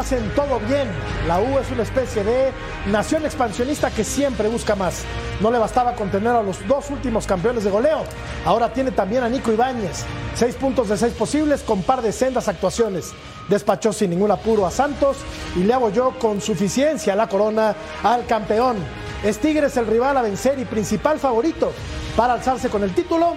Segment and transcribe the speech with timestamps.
[0.00, 0.88] Hacen todo bien.
[1.28, 2.52] La U es una especie de
[2.86, 5.04] nación expansionista que siempre busca más.
[5.40, 8.04] No le bastaba contener a los dos últimos campeones de goleo.
[8.46, 10.04] Ahora tiene también a Nico Ibáñez.
[10.34, 13.12] Seis puntos de seis posibles con par de sendas actuaciones.
[13.48, 15.18] Despachó sin ningún apuro a Santos
[15.54, 18.78] y le abolló con suficiencia la corona al campeón.
[19.22, 21.72] Es Tigres el rival a vencer y principal favorito
[22.16, 23.34] para alzarse con el título.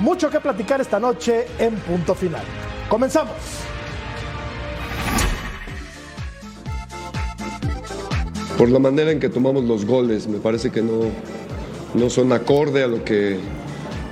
[0.00, 2.42] Mucho que platicar esta noche en punto final.
[2.88, 3.69] Comenzamos.
[8.60, 10.28] Por la manera en que tomamos los goles.
[10.28, 11.00] Me parece que no,
[11.94, 13.38] no son acorde a lo que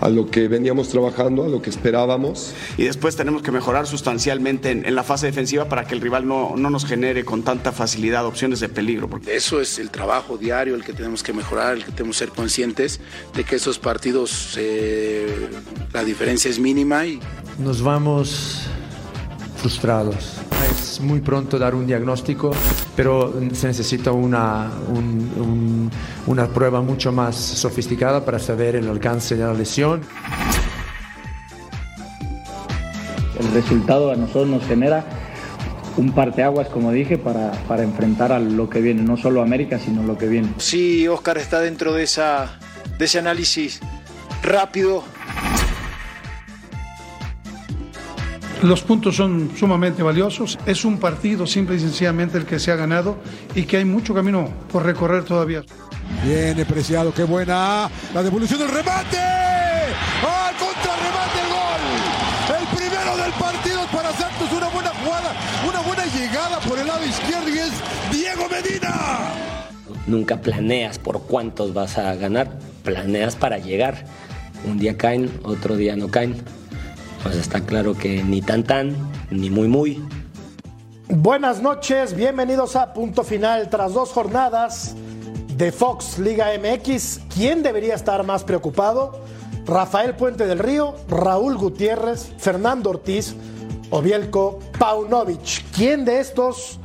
[0.00, 2.54] a lo que veníamos trabajando, a lo que esperábamos.
[2.78, 6.26] y después tenemos que mejorar sustancialmente en, en la fase defensiva para que el rival
[6.26, 9.10] no, no nos genere con tanta facilidad opciones de peligro.
[9.10, 12.24] Porque Eso es el trabajo diario, el que tenemos que mejorar, el que tenemos que
[12.24, 13.00] ser conscientes
[13.34, 15.50] de que esos partidos eh,
[15.92, 17.20] la diferencia es mínima y
[17.58, 18.62] Nos vamos
[19.56, 20.40] frustrados.
[20.80, 22.50] Es muy pronto dar un diagnóstico,
[22.96, 25.90] pero se necesita una, un- un-
[26.26, 30.00] una prueba mucho más sofisticada para saber el alcance de la lesión.
[33.38, 35.04] El resultado a nosotros nos genera
[35.96, 40.02] un parteaguas, como dije, para, para enfrentar a lo que viene, no solo América, sino
[40.02, 40.48] lo que viene.
[40.58, 42.58] si Oscar está dentro de, esa,
[42.98, 43.80] de ese análisis
[44.42, 45.02] rápido,
[48.62, 50.58] Los puntos son sumamente valiosos.
[50.66, 53.16] Es un partido simple y sencillamente el que se ha ganado
[53.54, 55.62] y que hay mucho camino por recorrer todavía.
[56.24, 57.88] Viene Preciado, qué buena.
[58.12, 59.18] La devolución del remate.
[59.18, 62.58] ¡Al contrarremate el gol!
[62.58, 64.48] El primero del partido para Santos.
[64.50, 65.34] Una buena jugada,
[65.68, 67.72] una buena llegada por el lado izquierdo y es
[68.10, 69.34] Diego Medina.
[70.08, 74.04] Nunca planeas por cuántos vas a ganar, planeas para llegar.
[74.66, 76.42] Un día caen, otro día no caen.
[77.22, 78.96] Pues está claro que ni tan tan,
[79.30, 80.02] ni muy muy.
[81.08, 84.94] Buenas noches, bienvenidos a Punto Final tras dos jornadas
[85.56, 87.20] de Fox Liga MX.
[87.34, 89.20] ¿Quién debería estar más preocupado?
[89.66, 93.34] Rafael Puente del Río, Raúl Gutiérrez, Fernando Ortiz
[93.90, 95.64] o Bielko Paunovic.
[95.74, 96.78] ¿Quién de estos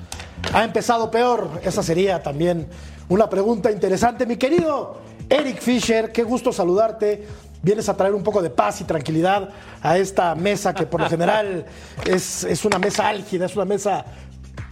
[0.51, 1.61] ha empezado peor?
[1.63, 2.67] Esa sería también
[3.07, 4.25] una pregunta interesante.
[4.25, 4.97] Mi querido
[5.29, 7.27] Eric Fisher, qué gusto saludarte.
[7.63, 9.49] Vienes a traer un poco de paz y tranquilidad
[9.81, 11.65] a esta mesa que por lo general
[12.05, 14.05] es, es una mesa álgida, es una mesa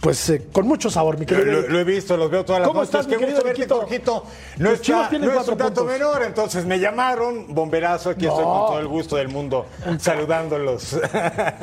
[0.02, 1.62] pues eh, con mucho sabor, mi querido.
[1.68, 2.92] Lo, he visto, los veo todas las ¿Cómo noches.
[2.92, 3.74] estás, mi Qué querido gusto verte?
[3.74, 4.24] Jorgito.
[4.58, 8.66] No, está, tienen no es un dato menor, entonces me llamaron, bomberazo, aquí estoy con
[8.66, 9.66] todo el gusto del mundo,
[10.00, 10.98] saludándolos.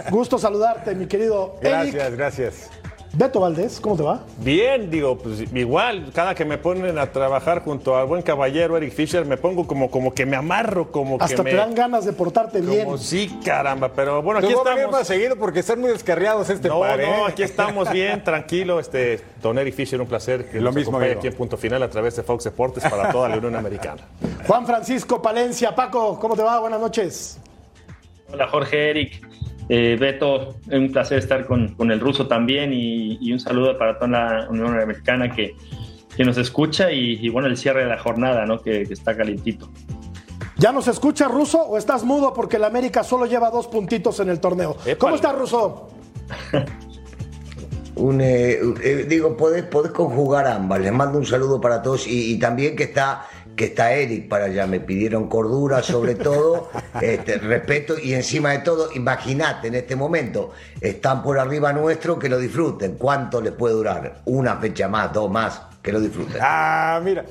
[0.10, 2.18] Gusto saludarte, mi querido gracias, Eric.
[2.18, 2.70] gracias.
[3.12, 4.22] Beto Valdés, ¿cómo te va?
[4.38, 8.94] Bien, digo, pues igual, cada que me ponen a trabajar junto al buen caballero Eric
[8.94, 11.50] Fisher, me pongo como, como que me amarro, como Hasta que me...
[11.50, 12.86] te dan ganas de portarte bien.
[12.86, 14.92] Como sí, caramba, pero bueno, aquí estamos.
[14.92, 17.08] más seguido porque están muy descarriados este No, par, ¿eh?
[17.10, 18.80] no, aquí estamos bien, tranquilo.
[18.80, 21.20] Este, don Eric Fisher, un placer que Lo nos mismo, acompañe amigo.
[21.20, 24.04] aquí en Punto Final a través de Fox Deportes para toda la Unión Americana.
[24.48, 26.60] Juan Francisco Palencia, Paco, ¿cómo te va?
[26.60, 27.40] Buenas noches.
[28.32, 29.28] Hola Jorge, Eric,
[29.70, 33.78] eh, Beto, es un placer estar con, con el ruso también y, y un saludo
[33.78, 35.56] para toda la Unión Americana que,
[36.18, 38.60] que nos escucha y, y, bueno, el cierre de la jornada, ¿no?
[38.60, 39.70] Que, que está calientito.
[40.58, 44.30] ¿Ya nos escucha Ruso o estás mudo porque el América solo lleva dos puntitos en
[44.30, 44.76] el torneo?
[44.98, 45.88] ¿Cómo estás, Ruso?
[47.96, 50.80] Un, eh, eh, digo, podés, podés conjugar ambas.
[50.80, 53.26] Les mando un saludo para todos y, y también que está
[53.60, 54.66] que está Eric para allá.
[54.68, 56.70] Me pidieron cordura sobre todo,
[57.02, 62.30] este, respeto y encima de todo, imagínate en este momento, están por arriba nuestro, que
[62.30, 62.96] lo disfruten.
[62.96, 64.22] ¿Cuánto les puede durar?
[64.24, 66.38] Una fecha más, dos más, que lo disfruten.
[66.42, 67.26] Ah, mira.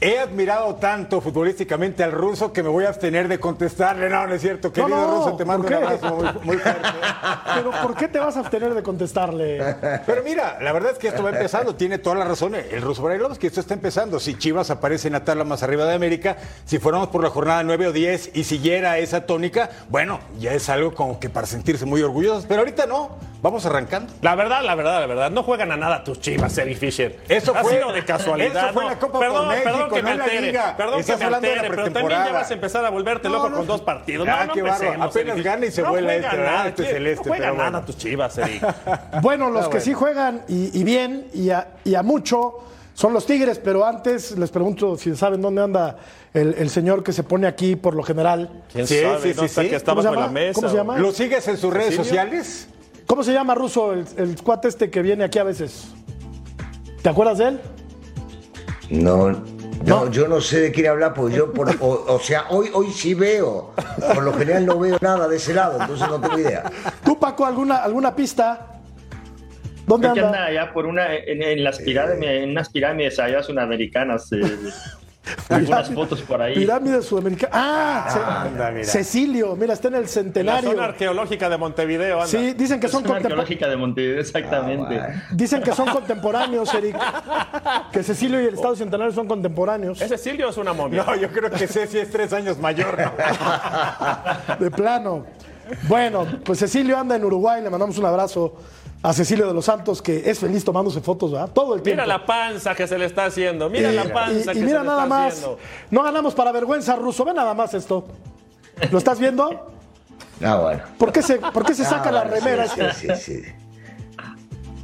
[0.00, 4.08] He admirado tanto futbolísticamente al ruso que me voy a abstener de contestarle.
[4.08, 4.72] No, no es cierto.
[4.72, 6.88] Querido no, ruso, te mando ¿por un abrazo muy, muy fuerte.
[7.54, 9.74] Pero ¿por qué te vas a abstener de contestarle?
[10.06, 11.74] Pero mira, la verdad es que esto va empezando.
[11.74, 13.48] Tiene toda la razón el ruso Brailovsky.
[13.48, 14.20] Esto está empezando.
[14.20, 17.64] Si Chivas aparece en la tabla más arriba de América, si fuéramos por la jornada
[17.64, 21.86] 9 o 10 y siguiera esa tónica, bueno, ya es algo como que para sentirse
[21.86, 22.46] muy orgullosos.
[22.46, 23.16] Pero ahorita no.
[23.40, 24.12] Vamos arrancando.
[24.20, 27.20] La verdad, la verdad, la verdad, no juegan a nada tus chivas, Eric Fisher.
[27.28, 28.64] Eso ha fue- sido de casualidad.
[28.64, 28.88] eso fue no.
[28.90, 30.46] en la Copa perdón, por México, perdón que no me altere.
[30.46, 30.74] Liga.
[30.76, 32.90] Perdón que Estás me hablando de la altere, pero también ya vas a empezar a
[32.90, 34.28] volverte loco con dos partidos.
[34.28, 37.24] Ah, no, no qué empecemos, Apenas gana y se no vuela este, nada, este celeste,
[37.28, 37.86] No juega pero nada bueno.
[37.86, 38.62] tus chivas, Eric.
[39.22, 42.54] Bueno, los Ah, que sí juegan y, y bien y a, y a mucho
[42.94, 45.96] son los Tigres, pero antes les pregunto si saben dónde anda
[46.34, 48.64] el, el señor que se pone aquí por lo general.
[48.72, 49.20] ¿Quién Sí, sabe?
[49.22, 49.68] sí, no sí, sé sí.
[49.70, 50.32] que está ¿Cómo se bajo la llama?
[50.40, 50.54] mesa.
[50.54, 50.98] ¿Cómo se o- llama?
[50.98, 52.68] ¿Lo sigues en sus redes sociales?
[53.06, 55.88] ¿Cómo se llama Ruso, el, el cuate este que viene aquí a veces?
[57.00, 57.60] ¿Te acuerdas de él?
[58.90, 59.28] No,
[59.84, 62.90] no, yo no sé de quién hablar, porque yo, por- o, o sea, hoy, hoy
[62.90, 63.72] sí veo.
[64.14, 66.64] Por lo general no veo nada de ese lado, entonces no tengo idea.
[67.04, 68.80] ¿Tú, Paco, alguna, alguna pista?
[69.86, 70.26] ¿Dónde anda?
[70.26, 74.30] anda allá por una, en, en las pirámides, en unas pirámides allá sudamericanas.
[74.32, 74.38] eh,
[75.48, 76.54] algunas fotos por ahí.
[76.54, 77.50] Pirámide Sudamericana.
[77.54, 78.84] Ah, Ce- anda, mira.
[78.84, 80.70] Cecilio, mira, está en el En la centenario.
[80.70, 82.16] zona arqueológica de Montevideo.
[82.16, 82.26] Anda.
[82.26, 85.00] Sí, dicen que Es son una contem- arqueológica de Montevideo, exactamente.
[85.32, 86.96] Dicen que son contemporáneos, Eric.
[87.92, 90.00] Que Cecilio y el Estado Centenario son contemporáneos.
[90.00, 91.04] ¿Es Cecilio o es una momia?
[91.04, 92.96] No, yo creo que Ceci es tres años mayor.
[94.58, 95.26] De plano.
[95.82, 98.54] Bueno, pues Cecilio anda en Uruguay, le mandamos un abrazo
[99.02, 101.50] a Cecilio de los Santos, que es feliz tomándose fotos, ¿verdad?
[101.54, 102.02] Todo el tiempo.
[102.02, 103.68] Mira la panza que se le está haciendo.
[103.70, 105.58] Mira Y- la panza y, que y mira se le nada está más, haciendo.
[105.90, 107.24] no ganamos para vergüenza, Ruso.
[107.24, 108.06] Ve nada más esto.
[108.90, 109.72] ¿Lo estás viendo?
[110.40, 110.82] Ah, bueno.
[110.96, 112.68] ¿Por qué se, por qué se saca Ah, la bueno, remera?
[112.68, 113.52] sí, sí, sí, sí.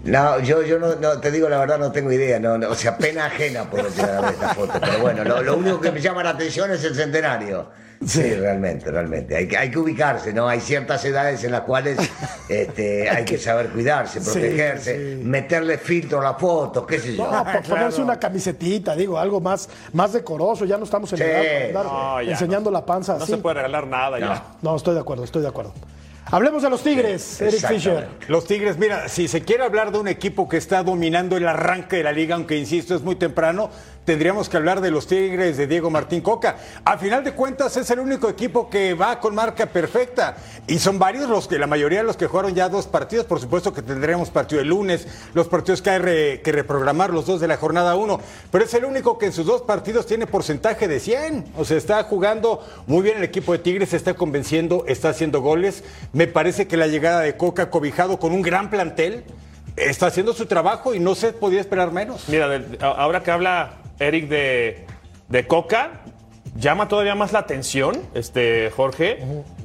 [0.03, 2.41] No, yo, yo no, no, te digo la verdad, no tengo idea.
[2.41, 4.73] No, no, o sea, pena ajena por tirar de esta foto.
[4.81, 7.69] Pero bueno, lo, lo único que me llama la atención es el centenario.
[8.06, 9.37] Sí, realmente, realmente.
[9.37, 10.49] Hay que, hay que ubicarse, ¿no?
[10.49, 11.99] Hay ciertas edades en las cuales
[12.49, 15.23] este, hay que saber cuidarse, protegerse, sí.
[15.25, 17.31] meterle filtro a la foto, qué sé yo.
[17.31, 20.64] No, por ponerse una camisetita, digo, algo más, más decoroso.
[20.64, 23.32] Ya no estamos en Sí, edad para andar no, ya enseñando la panza No así.
[23.32, 24.43] se puede regalar nada ya.
[24.62, 25.73] No, estoy de acuerdo, estoy de acuerdo.
[26.31, 27.67] Hablemos de los Tigres, Eric.
[27.69, 28.08] Fisher.
[28.29, 31.96] Los Tigres, mira, si se quiere hablar de un equipo que está dominando el arranque
[31.96, 33.69] de la liga, aunque insisto, es muy temprano,
[34.05, 36.56] tendríamos que hablar de los Tigres de Diego Martín Coca.
[36.85, 40.37] A final de cuentas, es el único equipo que va con marca perfecta.
[40.67, 43.27] Y son varios los que, la mayoría de los que jugaron ya dos partidos.
[43.27, 47.41] Por supuesto que tendremos partido el lunes, los partidos que hay que reprogramar, los dos
[47.41, 48.21] de la jornada uno.
[48.51, 51.53] Pero es el único que en sus dos partidos tiene porcentaje de 100.
[51.56, 55.41] O sea, está jugando muy bien el equipo de Tigres, se está convenciendo, está haciendo
[55.41, 55.85] goles.
[56.12, 59.25] Me parece que la llegada de Coca, cobijado con un gran plantel,
[59.77, 62.29] está haciendo su trabajo y no se podía esperar menos.
[62.29, 62.49] Mira,
[62.81, 64.87] ahora que habla Eric de,
[65.29, 66.02] de Coca,
[66.56, 69.19] llama todavía más la atención, este Jorge,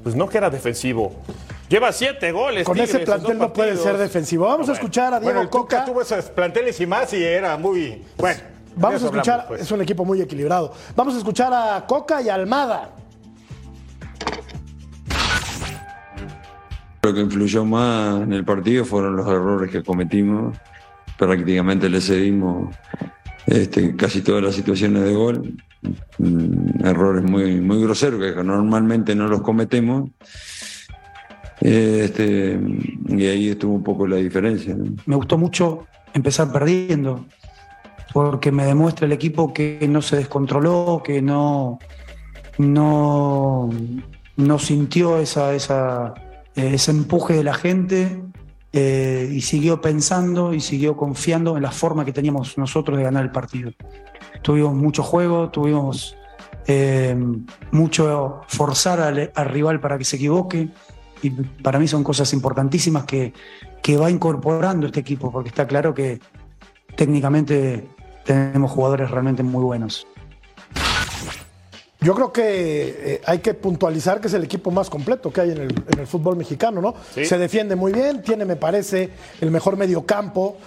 [0.04, 1.14] pues no que era defensivo.
[1.70, 2.66] Lleva siete goles.
[2.66, 3.84] Con Tigres, ese plantel no puede partidos.
[3.86, 4.48] ser defensivo.
[4.48, 5.86] Vamos a escuchar a Diego Bueno, el Coca Coca.
[5.86, 8.42] tuvo esos planteles y más y era muy bueno.
[8.76, 9.62] Vamos a escuchar, hablamos, pues.
[9.62, 10.74] es un equipo muy equilibrado.
[10.96, 12.92] Vamos a escuchar a Coca y a Almada.
[17.02, 20.58] Lo que influyó más en el partido fueron los errores que cometimos.
[21.18, 22.76] Prácticamente le cedimos
[23.50, 25.56] este, casi todas las situaciones de gol.
[26.18, 30.10] Mm, errores muy, muy groseros que normalmente no los cometemos.
[31.62, 32.60] Este,
[33.08, 34.76] y ahí estuvo un poco la diferencia.
[35.06, 37.26] me gustó mucho empezar perdiendo,
[38.14, 41.80] porque me demuestra el equipo que no se descontroló, que no,
[42.58, 43.70] no,
[44.38, 46.14] no sintió esa, esa,
[46.56, 48.22] ese empuje de la gente
[48.72, 53.24] eh, y siguió pensando y siguió confiando en la forma que teníamos nosotros de ganar
[53.24, 53.72] el partido.
[54.42, 56.16] Tuvimos mucho juego, tuvimos
[56.68, 57.16] eh,
[57.72, 60.70] mucho forzar al, al rival para que se equivoque
[61.22, 63.34] y para mí son cosas importantísimas que,
[63.82, 66.20] que va incorporando este equipo, porque está claro que
[66.96, 67.88] técnicamente
[68.26, 70.08] tenemos jugadores realmente muy buenos.
[72.02, 75.52] Yo creo que eh, hay que puntualizar que es el equipo más completo que hay
[75.52, 76.96] en el, en el fútbol mexicano, ¿no?
[77.14, 77.26] Sí.
[77.26, 79.10] Se defiende muy bien, tiene, me parece,
[79.42, 80.58] el mejor mediocampo.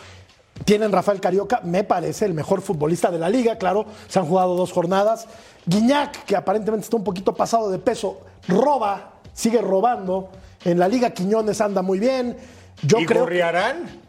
[0.67, 4.55] Tienen Rafael Carioca, me parece, el mejor futbolista de la liga, claro, se han jugado
[4.55, 5.27] dos jornadas.
[5.65, 10.29] Guiñac, que aparentemente está un poquito pasado de peso, roba, sigue robando.
[10.65, 12.37] En la liga Quiñones anda muy bien.
[12.85, 13.43] Yo y creo que-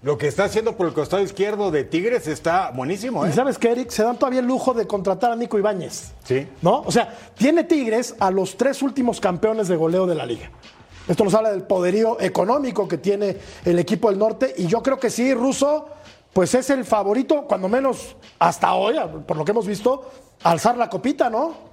[0.01, 3.29] lo que está haciendo por el costado izquierdo de Tigres está buenísimo, ¿eh?
[3.29, 6.11] Y sabes que Eric se dan todavía el lujo de contratar a Nico Ibáñez.
[6.23, 6.47] Sí.
[6.61, 6.81] ¿No?
[6.81, 10.49] O sea, tiene Tigres a los tres últimos campeones de goleo de la liga.
[11.07, 14.53] Esto nos habla del poderío económico que tiene el equipo del norte.
[14.57, 15.87] Y yo creo que sí, Russo,
[16.31, 18.95] pues es el favorito, cuando menos hasta hoy,
[19.27, 20.09] por lo que hemos visto,
[20.43, 21.72] alzar la copita, ¿no?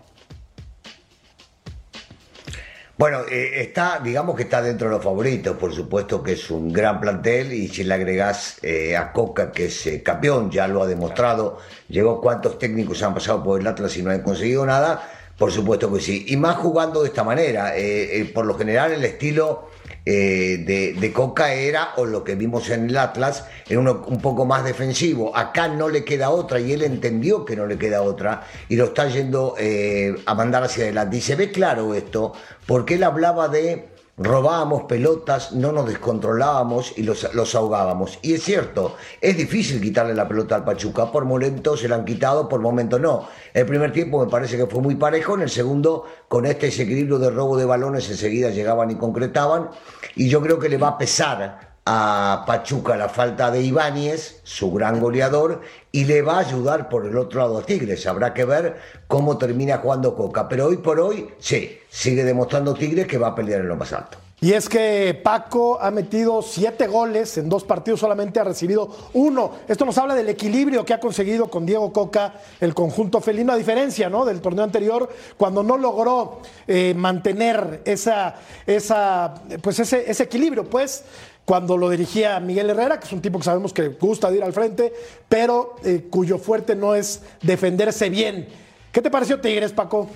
[3.01, 6.71] Bueno, eh, está, digamos que está dentro de los favoritos, por supuesto que es un
[6.71, 10.83] gran plantel y si le agregás eh, a Coca, que es eh, campeón, ya lo
[10.83, 15.03] ha demostrado, llegó cuántos técnicos han pasado por el Atlas y no han conseguido nada,
[15.39, 16.27] por supuesto que sí.
[16.29, 17.73] Y más jugando de esta manera,
[18.35, 19.71] por lo general el estilo
[20.11, 24.45] de, de, Coca era, o lo que vimos en el Atlas, era uno un poco
[24.45, 25.37] más defensivo.
[25.37, 28.87] Acá no le queda otra y él entendió que no le queda otra y lo
[28.87, 29.55] está yendo
[30.27, 31.17] a mandar hacia adelante.
[31.19, 32.33] Y se ve claro esto
[32.67, 33.90] porque él hablaba de
[34.21, 38.19] robábamos pelotas, no nos descontrolábamos y los, los, ahogábamos.
[38.21, 42.05] Y es cierto, es difícil quitarle la pelota al Pachuca, por momentos se la han
[42.05, 43.27] quitado, por momentos no.
[43.55, 47.19] El primer tiempo me parece que fue muy parejo, en el segundo, con este desequilibrio
[47.19, 49.71] de robo de balones, enseguida llegaban y concretaban,
[50.15, 54.71] y yo creo que le va a pesar a Pachuca la falta de Ibáñez, su
[54.71, 58.07] gran goleador, y le va a ayudar por el otro lado a Tigres.
[58.07, 58.77] Habrá que ver
[59.09, 60.49] cómo termina jugando Coca.
[60.49, 63.93] Pero hoy por hoy, sí, sigue demostrando Tigres que va a pelear en lo más
[63.93, 64.19] alto.
[64.43, 69.53] Y es que Paco ha metido siete goles en dos partidos, solamente ha recibido uno.
[69.69, 73.57] Esto nos habla del equilibrio que ha conseguido con Diego Coca el conjunto felino, a
[73.57, 74.25] diferencia ¿no?
[74.25, 80.65] del torneo anterior, cuando no logró eh, mantener esa, esa, pues ese, ese equilibrio.
[80.65, 81.05] Pues
[81.51, 84.45] cuando lo dirigía Miguel Herrera, que es un tipo que sabemos que gusta de ir
[84.45, 84.93] al frente,
[85.29, 88.47] pero eh, cuyo fuerte no es defenderse bien.
[88.93, 90.09] ¿Qué te pareció Tigres, Paco?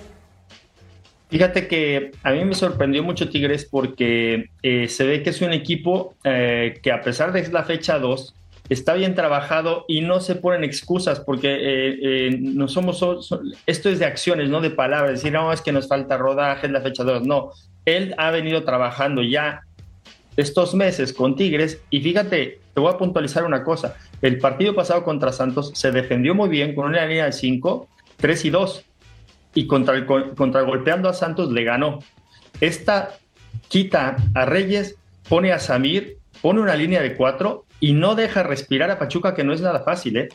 [1.29, 5.51] Fíjate que a mí me sorprendió mucho Tigres porque eh, se ve que es un
[5.51, 8.33] equipo eh, que a pesar de la fecha 2,
[8.69, 13.03] está bien trabajado y no se ponen excusas porque no somos,
[13.65, 16.71] esto es de acciones, no de palabras, decir, no, es que nos falta rodaje, es
[16.71, 17.51] la fecha 2, no,
[17.83, 19.65] él ha venido trabajando ya
[20.37, 25.03] estos meses con Tigres y fíjate, te voy a puntualizar una cosa, el partido pasado
[25.03, 27.87] contra Santos se defendió muy bien con una línea de 5,
[28.17, 28.85] 3 y 2
[29.55, 31.99] y contra, el, contra golpeando a Santos le ganó.
[32.59, 33.17] Esta
[33.67, 38.91] quita a Reyes, pone a Samir, pone una línea de 4 y no deja respirar
[38.91, 40.29] a Pachuca que no es nada fácil, ¿eh?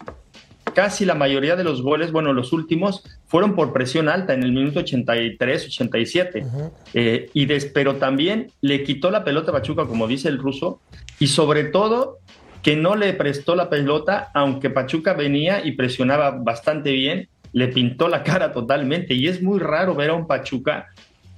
[0.73, 4.53] Casi la mayoría de los goles, bueno, los últimos, fueron por presión alta en el
[4.53, 6.47] minuto 83, 87.
[6.95, 10.81] Eh, y pero también le quitó la pelota a Pachuca, como dice el ruso,
[11.19, 12.19] y sobre todo
[12.63, 18.09] que no le prestó la pelota, aunque Pachuca venía y presionaba bastante bien, le pintó
[18.09, 19.15] la cara totalmente.
[19.15, 20.89] Y es muy raro ver a un Pachuca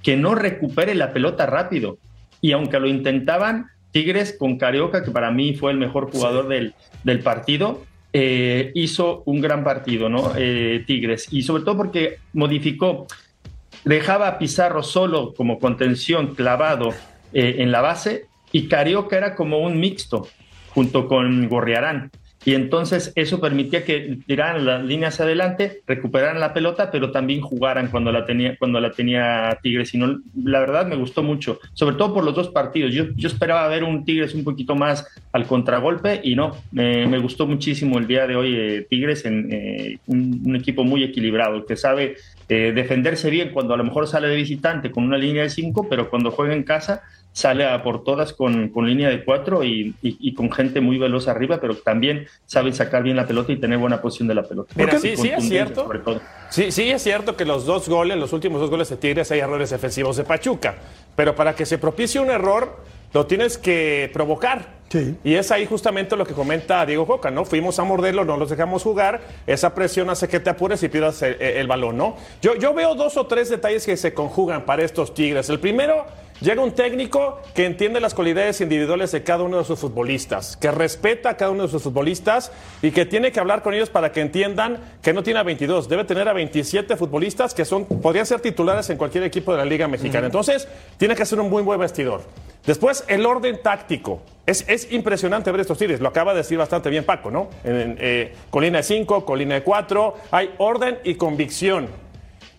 [0.01, 1.97] que no recupere la pelota rápido.
[2.41, 6.73] Y aunque lo intentaban, Tigres con Carioca, que para mí fue el mejor jugador del,
[7.03, 7.85] del partido,
[8.15, 10.33] eh, hizo un gran partido, ¿no?
[10.37, 11.27] Eh, Tigres.
[11.31, 13.07] Y sobre todo porque modificó,
[13.83, 16.93] dejaba a Pizarro solo como contención clavado
[17.33, 20.27] eh, en la base y Carioca era como un mixto
[20.69, 22.11] junto con Gorriarán
[22.45, 27.87] y entonces eso permitía que tiraran las líneas adelante, recuperaran la pelota, pero también jugaran
[27.87, 29.93] cuando la tenía, cuando la tenía Tigres.
[29.93, 32.93] Y no, la verdad me gustó mucho, sobre todo por los dos partidos.
[32.93, 37.47] Yo, yo esperaba ver un Tigres un poquito más al contragolpe y no, me gustó
[37.47, 42.15] muchísimo el día de hoy eh, Tigres en eh, un, equipo muy equilibrado, que sabe
[42.49, 45.87] eh, defenderse bien cuando a lo mejor sale de visitante con una línea de cinco,
[45.89, 47.01] pero cuando juega en casa
[47.33, 49.93] sale a por todas con, línea de cuatro y,
[50.35, 54.01] con gente muy veloz arriba, pero también sabe sacar bien la pelota y tener buena
[54.01, 54.71] posición de la pelota.
[54.75, 55.89] Mira, sí, sí es cierto.
[56.49, 59.39] Sí, sí es cierto que los dos goles, los últimos dos goles de Tigres hay
[59.39, 60.75] errores defensivos de Pachuca,
[61.15, 62.77] pero para que se propicie un error
[63.13, 64.83] lo tienes que provocar.
[65.23, 67.45] Y es ahí justamente lo que comenta Diego Joca, ¿no?
[67.45, 71.21] Fuimos a morderlo, no los dejamos jugar, esa presión hace que te apures y pierdas
[71.23, 72.15] el, balón, ¿no?
[72.43, 75.49] Yo, yo veo dos o tres detalles que se conjugan para estos Tigres.
[75.49, 76.05] El primero,
[76.41, 80.71] llega un técnico que entiende las cualidades individuales de cada uno de sus futbolistas, que
[80.71, 84.11] respeta a cada uno de sus futbolistas y que tiene que hablar con ellos para
[84.11, 88.25] que entiendan que no tiene a 22, debe tener a 27 futbolistas que son, podrían
[88.25, 90.25] ser titulares en cualquier equipo de la Liga Mexicana.
[90.25, 92.21] Entonces, tiene que ser un muy buen vestidor.
[92.65, 94.21] Después, el orden táctico.
[94.45, 97.49] Es, es, impresionante ver estos Tigres, lo acaba de decir bastante bien Paco, ¿no?
[97.63, 101.87] En, eh, colina de 5, colina de 4, hay orden y convicción.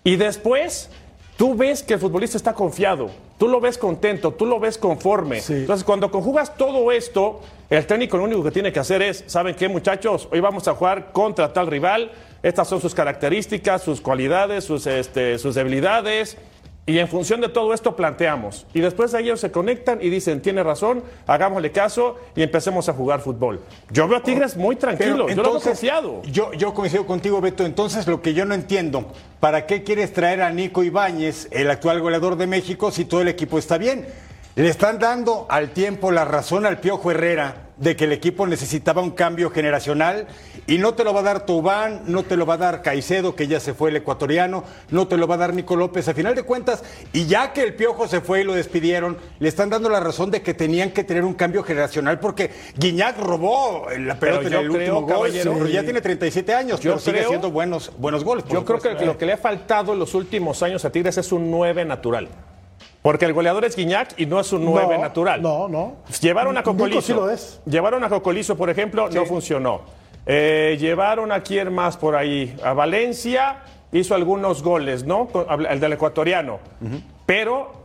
[0.03, 0.91] Y después,
[1.37, 5.43] tú ves que el futbolista está confiado, tú lo ves contento, tú lo ves conforme.
[5.49, 9.55] Entonces, cuando conjugas todo esto, el técnico lo único que tiene que hacer es, ¿saben
[9.55, 10.29] qué, muchachos?
[10.33, 12.13] Hoy vamos a jugar contra tal rival,
[12.43, 16.37] estas son sus características, sus cualidades, sus, este, sus debilidades
[16.87, 18.67] y en función de todo esto planteamos.
[18.75, 22.93] Y después de ellos se conectan y dicen, tiene razón, hagámosle caso y empecemos a
[22.93, 23.61] jugar fútbol.
[23.91, 26.23] Yo veo a Tigres muy tranquilo, yo lo veo confiado.
[26.25, 27.65] Yo, yo coincido contigo, Beto.
[27.65, 29.07] Entonces, lo que yo no entiendo,
[29.41, 33.29] ¿para qué quieres traer a Nico Ibáñez, el actual goleador de México, si todo el
[33.29, 34.07] equipo está bien?
[34.55, 39.03] Le están dando al tiempo la razón al Piojo Herrera de que el equipo necesitaba
[39.03, 40.27] un cambio generacional
[40.67, 43.35] y no te lo va a dar Tubán, no te lo va a dar Caicedo,
[43.35, 46.07] que ya se fue el ecuatoriano, no te lo va a dar Nico López.
[46.09, 49.49] A final de cuentas, y ya que el Piojo se fue y lo despidieron, le
[49.49, 53.87] están dando la razón de que tenían que tener un cambio generacional porque Guiñac robó
[53.99, 57.27] la pelota en el último gol, pero ya tiene 37 años, Yo pero sigue creo-
[57.27, 58.45] haciendo buenos, buenos goles.
[58.49, 61.33] Yo creo que lo que le ha faltado en los últimos años a Tigres es
[61.33, 62.29] un 9 natural.
[63.05, 65.43] Porque el goleador es Guiñac y no es un 9 No, natural.
[65.43, 65.97] No, no.
[66.23, 67.03] Llevaron a Cocolizo.
[67.03, 67.61] sí lo es.
[67.67, 69.83] Llevaron a Cocolizo, por ejemplo, no funcionó.
[70.25, 72.57] Eh, llevaron a quién más por ahí.
[72.65, 73.59] A Valencia
[73.93, 75.29] hizo algunos goles, ¿no?
[75.69, 76.61] El del ecuatoriano.
[77.27, 77.84] Pero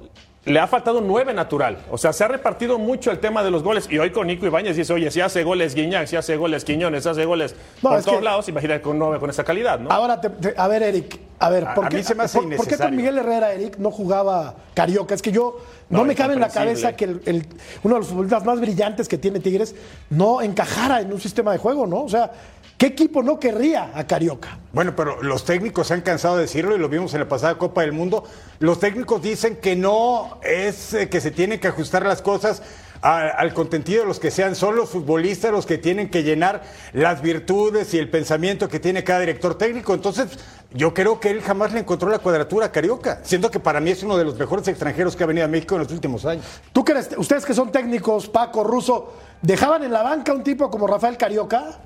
[0.49, 1.77] le ha faltado un 9 natural.
[1.91, 3.87] O sea, se ha repartido mucho el tema de los goles.
[3.89, 7.03] Y hoy con Nico Ibáñez dice, oye, si hace goles Guiñac, si hace goles Quiñones,
[7.03, 9.91] si hace goles No, por todos que- lados, imagínate con 9 con esa calidad, ¿no?
[9.91, 12.39] Ahora, te- te- a ver, Eric, a ver, ¿por a qué, mí se me hace
[12.39, 12.95] por- por qué con.
[12.95, 15.13] Miguel Herrera, Eric, no jugaba Carioca?
[15.13, 15.57] Es que yo
[15.89, 17.45] no, No, me cabe en la cabeza que el- el-
[17.83, 19.75] uno de los futbolistas más brillantes que tiene Tigres
[20.09, 22.03] no encajara en un sistema de juego, ¿no?
[22.03, 22.31] O sea,
[22.79, 24.57] ¿qué equipo no querría a Carioca?
[24.73, 27.59] Bueno, pero los técnicos se han cansado de decirlo y lo vimos en la pasada
[27.59, 28.23] Copa del Mundo.
[28.59, 32.63] Los técnicos dicen que no es eh, que se tienen que ajustar las cosas
[33.01, 34.55] a- al contenido de los que sean.
[34.55, 39.03] Son los futbolistas los que tienen que llenar las virtudes y el pensamiento que tiene
[39.03, 39.93] cada director técnico.
[39.93, 40.27] Entonces,
[40.73, 43.89] yo creo que él jamás le encontró la cuadratura a Carioca, siendo que para mí
[43.91, 46.45] es uno de los mejores extranjeros que ha venido a México en los últimos años.
[46.73, 50.85] ¿Tú crees, ustedes que son técnicos, Paco, Russo, dejaban en la banca un tipo como
[50.85, 51.79] Rafael Carioca?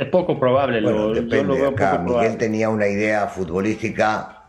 [0.00, 1.44] Es poco probable, Bueno, lo, yo depende.
[1.44, 2.36] lo veo Acá poco Miguel probable.
[2.38, 4.44] tenía una idea futbolística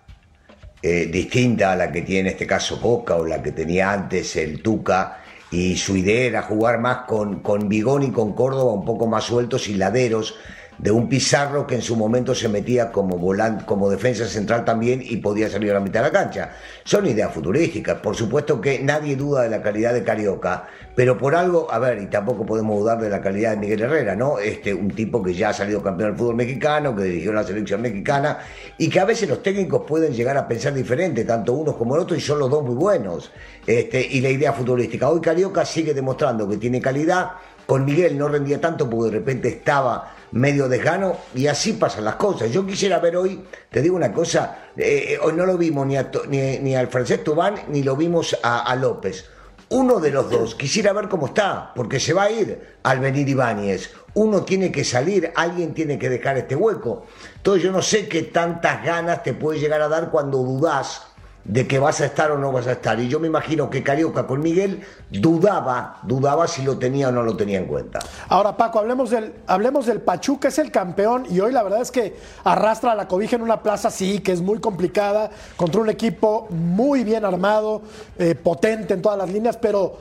[0.81, 4.35] eh, distinta a la que tiene en este caso Boca o la que tenía antes
[4.37, 5.17] el Tuca.
[5.51, 9.25] Y su idea era jugar más con, con Bigón y con Córdoba, un poco más
[9.25, 10.35] sueltos y laderos,
[10.81, 15.01] de un Pizarro que en su momento se metía como volante, como defensa central también
[15.03, 16.51] y podía salir a la mitad de la cancha.
[16.83, 17.99] Son ideas futurísticas.
[17.99, 22.01] Por supuesto que nadie duda de la calidad de Carioca, pero por algo, a ver,
[22.01, 24.39] y tampoco podemos dudar de la calidad de Miguel Herrera, ¿no?
[24.39, 27.81] Este, un tipo que ya ha salido campeón del fútbol mexicano, que dirigió la selección
[27.81, 28.39] mexicana,
[28.77, 32.01] y que a veces los técnicos pueden llegar a pensar diferente, tanto unos como el
[32.01, 33.31] otro, y son los dos muy buenos.
[33.65, 35.09] Este, y la idea futbolística.
[35.09, 37.31] Hoy Carioca sigue demostrando que tiene calidad.
[37.71, 42.15] Con Miguel no rendía tanto porque de repente estaba medio desgano y así pasan las
[42.15, 42.51] cosas.
[42.51, 46.11] Yo quisiera ver hoy, te digo una cosa, eh, hoy no lo vimos ni, a,
[46.27, 49.23] ni al francés Tubán ni lo vimos a, a López.
[49.69, 53.29] Uno de los dos, quisiera ver cómo está, porque se va a ir al venir
[53.29, 53.91] Ibáñez.
[54.15, 57.05] Uno tiene que salir, alguien tiene que dejar este hueco.
[57.37, 61.10] Entonces yo no sé qué tantas ganas te puede llegar a dar cuando dudás
[61.43, 62.99] de que vas a estar o no vas a estar.
[62.99, 67.23] Y yo me imagino que Carioca con Miguel dudaba, dudaba si lo tenía o no
[67.23, 67.99] lo tenía en cuenta.
[68.29, 71.91] Ahora, Paco, hablemos del, hablemos del Pachuca, es el campeón y hoy la verdad es
[71.91, 76.47] que arrastra la cobija en una plaza, sí, que es muy complicada, contra un equipo
[76.49, 77.81] muy bien armado,
[78.19, 79.97] eh, potente en todas las líneas, pero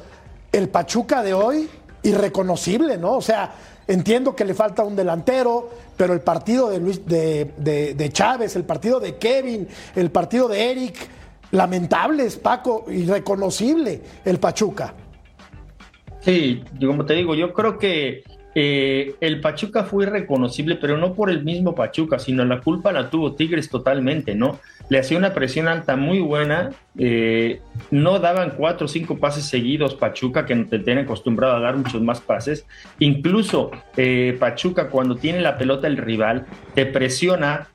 [0.52, 1.70] el Pachuca de hoy,
[2.02, 3.12] irreconocible, ¿no?
[3.12, 3.52] O sea,
[3.86, 8.64] entiendo que le falta un delantero, pero el partido de, Luis, de- de Chávez, el
[8.64, 10.96] partido de Kevin, el partido de Eric,
[11.50, 14.94] lamentables, Paco, irreconocible el Pachuca.
[16.20, 18.22] Sí, como te digo, yo creo que
[18.54, 23.08] eh, el Pachuca fue irreconocible, pero no por el mismo Pachuca, sino la culpa la
[23.08, 24.58] tuvo Tigres totalmente, ¿no?
[24.88, 27.60] Le hacía una presión alta muy buena, eh,
[27.92, 32.02] no daban cuatro o cinco pases seguidos Pachuca, que te tienen acostumbrado a dar muchos
[32.02, 32.66] más pases.
[32.98, 37.68] Incluso eh, Pachuca, cuando tiene la pelota el rival, te presiona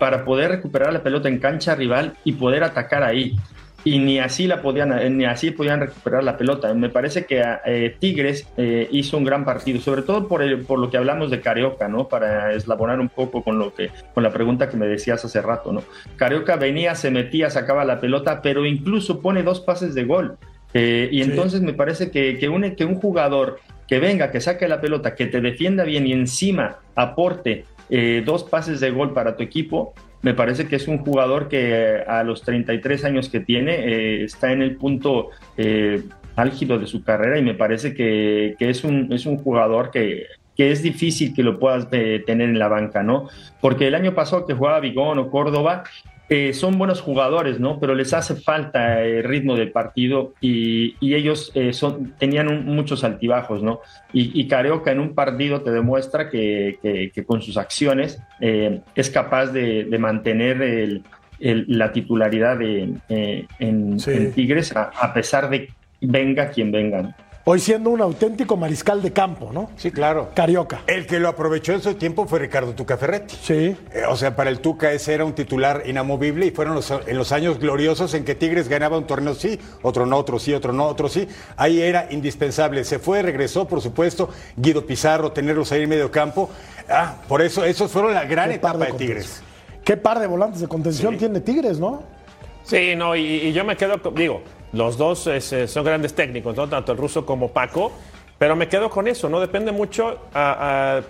[0.00, 3.36] para poder recuperar la pelota en cancha rival y poder atacar ahí.
[3.82, 6.74] Y ni así la podían ni así podían recuperar la pelota.
[6.74, 10.78] Me parece que eh, Tigres eh, hizo un gran partido sobre todo por el- por
[10.78, 14.30] lo que hablamos de Carioca no para eslabonar un poco con lo que con la
[14.30, 15.82] pregunta que me decías hace rato no
[16.16, 20.36] Carioca venía se metía sacaba la pelota pero incluso pone dos pases de gol.
[20.74, 21.30] Eh, y Sí.
[21.30, 25.14] entonces me parece que, que, un, que un jugador que venga que saque la pelota
[25.16, 29.94] que te defienda bien y encima aporte eh, dos pases de gol para tu equipo
[30.22, 34.24] me parece que es un jugador que eh, a los 33 años que tiene eh,
[34.24, 36.02] está en el punto eh,
[36.36, 40.26] álgido de su carrera y me parece que, que es, un, es un jugador que,
[40.60, 43.30] que es difícil que lo puedas eh, tener en la banca, ¿no?
[43.62, 45.84] Porque el año pasado que jugaba Vigón o Córdoba,
[46.30, 47.78] eh, son buenos jugadores, ¿no?
[47.80, 52.64] Pero les hace falta el ritmo del partido y, y ellos eh, son, tenían un-
[52.66, 53.80] muchos altibajos, ¿no?
[54.12, 58.80] Y, y Carioca en un partido te demuestra que, que- que con sus acciones eh,
[58.94, 61.02] es capaz de, de mantener el-
[61.40, 64.12] el- la titularidad de, eh, en, Sí.
[64.12, 65.68] en Tigres a, a pesar de
[66.00, 67.16] venga quien venga.
[67.44, 69.70] Hoy siendo un auténtico mariscal de campo, ¿no?
[69.76, 70.28] Sí, claro.
[70.34, 70.82] Carioca.
[70.86, 73.34] El que lo aprovechó en su tiempo fue Ricardo Tuca Ferretti.
[73.42, 73.54] Sí.
[73.92, 77.16] Eh, o sea, para el Tuca ese era un titular inamovible y fueron los, en
[77.16, 80.74] los años gloriosos en que Tigres ganaba un torneo sí, otro no, otro sí, otro
[80.74, 81.26] no, otro sí.
[81.56, 82.84] Ahí era indispensable.
[82.84, 86.50] Se fue, regresó, por supuesto, Guido Pizarro, tenerlos ahí en medio campo.
[86.90, 89.42] Ah, por eso, esos fueron la gran Qué etapa de, de Tigres.
[89.82, 92.02] ¿Qué par de volantes de contención tiene Tigres, no?
[92.64, 96.14] Sí, no, y, y yo me quedo, con- digo, los dos es, eh, son grandes
[96.14, 96.68] técnicos, ¿no?
[96.68, 97.92] tanto el ruso como Paco,
[98.38, 99.40] pero me quedo con eso, ¿no?
[99.40, 101.02] Depende mucho a, a-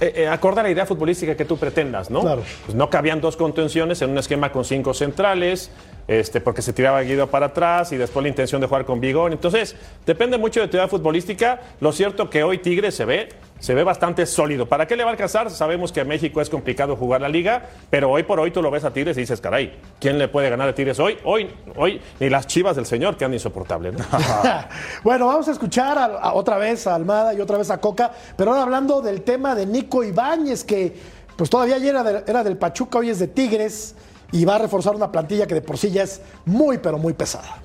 [0.00, 2.20] eh, eh, acorde a la idea futbolística que tú pretendas, ¿no?
[2.22, 2.42] Claro.
[2.66, 5.70] Pues no cabían dos contenciones en un esquema con cinco centrales,
[6.06, 9.32] este, porque se tiraba Guido para atrás y después la intención de jugar con Bigón.
[9.32, 11.60] Entonces, depende mucho de tu idea futbolística.
[11.80, 14.66] Lo cierto que hoy Tigres se ve, se ve bastante sólido.
[14.68, 15.50] ¿Para qué le va a alcanzar?
[15.50, 18.70] Sabemos que en México es complicado jugar la liga, pero hoy por hoy tú lo
[18.70, 21.16] ves a Tigres y dices, caray, ¿quién le puede ganar a Tigres hoy?
[21.24, 23.94] Hoy, hoy ni las chivas del señor que andan insoportables.
[23.94, 24.04] ¿no?
[25.02, 28.10] bueno, vamos a escuchar a- a otra vez a Almada y otra vez a Coca,
[28.36, 30.94] pero ahora hablando del tema de Nico Ibáñez, que
[31.36, 33.94] pues todavía ayer era, era del Pachuca, hoy es de Tigres
[34.34, 37.12] y va a reforzar una plantilla que de por sí ya es muy, pero muy
[37.14, 37.62] pesada.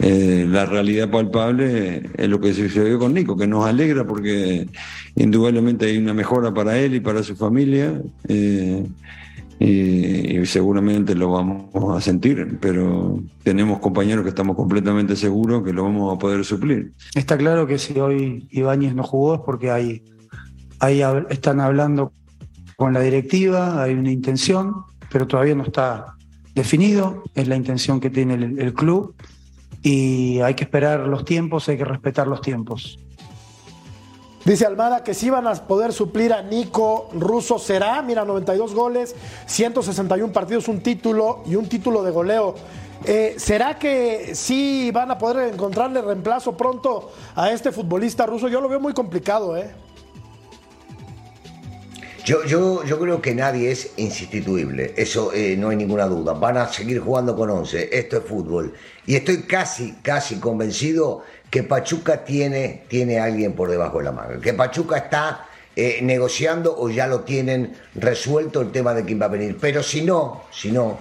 [0.00, 4.66] Eh, la realidad palpable es lo que sucedió con Nico, que nos alegra porque
[5.14, 8.00] indudablemente hay una mejora para él y para su familia.
[8.28, 8.84] eh,
[9.60, 15.72] y, y seguramente lo vamos a sentir, pero tenemos compañeros que estamos completamente seguros que
[15.72, 16.90] lo vamos a poder suplir.
[17.14, 20.02] Está claro que si hoy Ibáñez no jugó es porque hay,
[20.80, 22.12] hay hab- están hablando
[22.82, 24.74] con la directiva, hay una intención,
[25.08, 26.16] pero todavía no está
[26.52, 29.14] definido, es la intención que tiene el, club
[29.84, 32.98] y hay que esperar los tiempos, hay que respetar los tiempos.
[34.44, 39.14] Dice Almada que si van a poder suplir a Nico Russo será, mira, 92 goles,
[39.46, 42.56] 161 partidos, un título y un título de goleo.
[43.04, 48.48] Eh, ¿Será que sí van a poder encontrarle reemplazo pronto a este futbolista ruso?
[48.48, 49.72] Yo lo veo muy complicado, ¿eh?
[52.24, 56.34] Yo, yo, yo creo que nadie es insustituible, eso eh, no hay ninguna duda.
[56.34, 58.74] Van a seguir jugando con 11, esto es fútbol.
[59.06, 64.12] Y estoy casi, casi convencido que Pachuca tiene, tiene a alguien por debajo de la
[64.12, 69.20] manga, que Pachuca está eh, negociando o ya lo tienen resuelto el tema de quién
[69.20, 69.58] va a venir.
[69.60, 70.98] Pero si no, si no,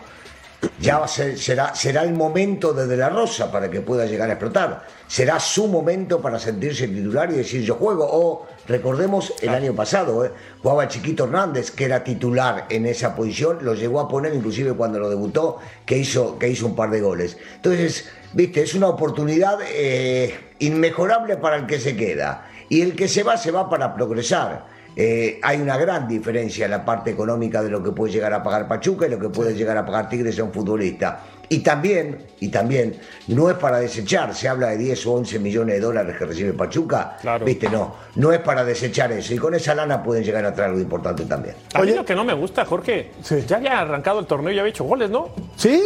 [0.79, 4.05] ya va a ser, será, será el momento de De La Rosa para que pueda
[4.05, 4.85] llegar a explotar.
[5.07, 8.07] Será su momento para sentirse titular y decir yo juego.
[8.09, 10.31] O recordemos el año pasado, ¿eh?
[10.61, 14.99] jugaba Chiquito Hernández, que era titular en esa posición, lo llegó a poner inclusive cuando
[14.99, 17.37] lo debutó, que hizo, que hizo un par de goles.
[17.55, 22.47] Entonces, viste, es una oportunidad eh, inmejorable para el que se queda.
[22.69, 24.65] Y el que se va, se va para progresar.
[24.95, 28.43] Eh, hay una gran diferencia en la parte económica de lo que puede llegar a
[28.43, 31.21] pagar Pachuca y lo que puede llegar a pagar Tigres a un futbolista.
[31.47, 32.95] Y también, y también,
[33.27, 36.53] no es para desechar, se habla de 10 o 11 millones de dólares que recibe
[36.53, 39.33] Pachuca, viste, no, no es para desechar eso.
[39.33, 41.55] Y con esa lana pueden llegar a traer algo importante también.
[41.73, 43.11] A mí lo que no me gusta, Jorge,
[43.47, 45.29] ya había arrancado el torneo y ya había hecho goles, ¿no?
[45.57, 45.81] Sí.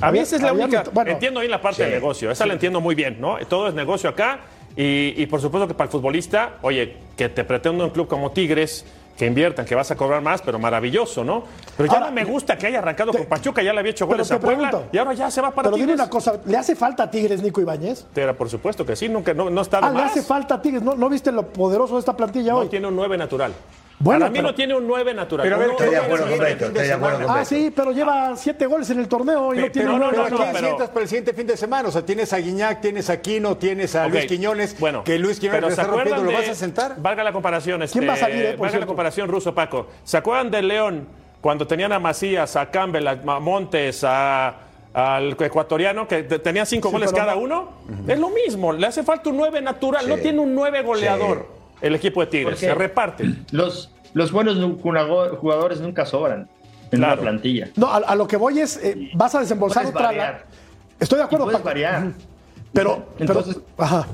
[0.00, 0.84] A mí esa es la había única.
[0.94, 3.36] bueno, entiendo ahí la parte sí, del negocio, esa la entiendo muy bien, ¿no?
[3.46, 4.40] Todo es negocio acá.
[4.74, 8.30] Y, y por supuesto que para el futbolista, oye, que te pretenda un club como
[8.32, 8.84] Tigres,
[9.16, 11.44] que inviertan, que vas a cobrar más, pero maravilloso, ¿no?
[11.76, 14.06] Pero ya Ahora, no me gusta que haya arrancado con Pachuca, ya le había hecho
[14.06, 16.00] pero goles a Puebla pregunto, y ahora ya se va para Pero dime Tigres.
[16.00, 18.06] una cosa, ¿le hace falta a Tigres Nico Ibáñez?
[18.14, 20.10] Pero por supuesto que sí, nunca, no, no está de Ah, le más.
[20.12, 20.82] hace falta a Tigres.
[20.82, 22.68] ¿No, no viste lo poderoso de esta plantilla No hoy?
[22.68, 23.52] tiene un 9 natural.
[24.02, 25.44] Bueno, Para mí pero- no tiene un 9 natural.
[25.44, 27.26] Pero a ver, estoy de acuerdo con Beto, estoy de acuerdo.
[27.30, 30.12] Ah, sí, pero lleva siete goles en el torneo y no tiene pero, nueve.
[30.16, 31.88] pero, no, ¿quién pero- sientas para el siguiente fin de semana?
[31.88, 34.78] O sea, tienes a Guiñac, tienes a Aquino, tienes a Luis Quiñones.
[34.80, 36.94] Bueno, que Luis Quiñones pero le ¿se está rompiendo, acuerdan ¿lo vas a sentar?
[37.00, 37.82] Valga la comparación.
[37.82, 39.86] Este, ¿Quién va a salir, eh, por valga la comparación ruso, Paco.
[40.02, 41.06] ¿Se acuerdan de León
[41.40, 44.54] cuando tenían a Macías, a Campbell, a Montes, a,
[44.94, 47.68] al ecuatoriano, que te- tenían cinco Sí, goles cada no- uno?
[48.08, 51.94] Es lo mismo, le hace falta un 9 natural, no tiene un 9 goleador el
[51.94, 53.24] equipo de Tigres, se reparte.
[53.50, 54.56] Los, los buenos
[55.38, 56.48] jugadores nunca sobran
[56.90, 57.14] en Claro.
[57.14, 57.68] una plantilla.
[57.76, 60.06] No, a, a lo que voy es, eh, vas a desembolsar Puedes otra.
[60.08, 60.46] variar.
[61.00, 61.68] Estoy de acuerdo, puedes Paco.
[61.68, 62.12] variar.
[62.72, 64.06] Pero, pero- Entonces- ajá.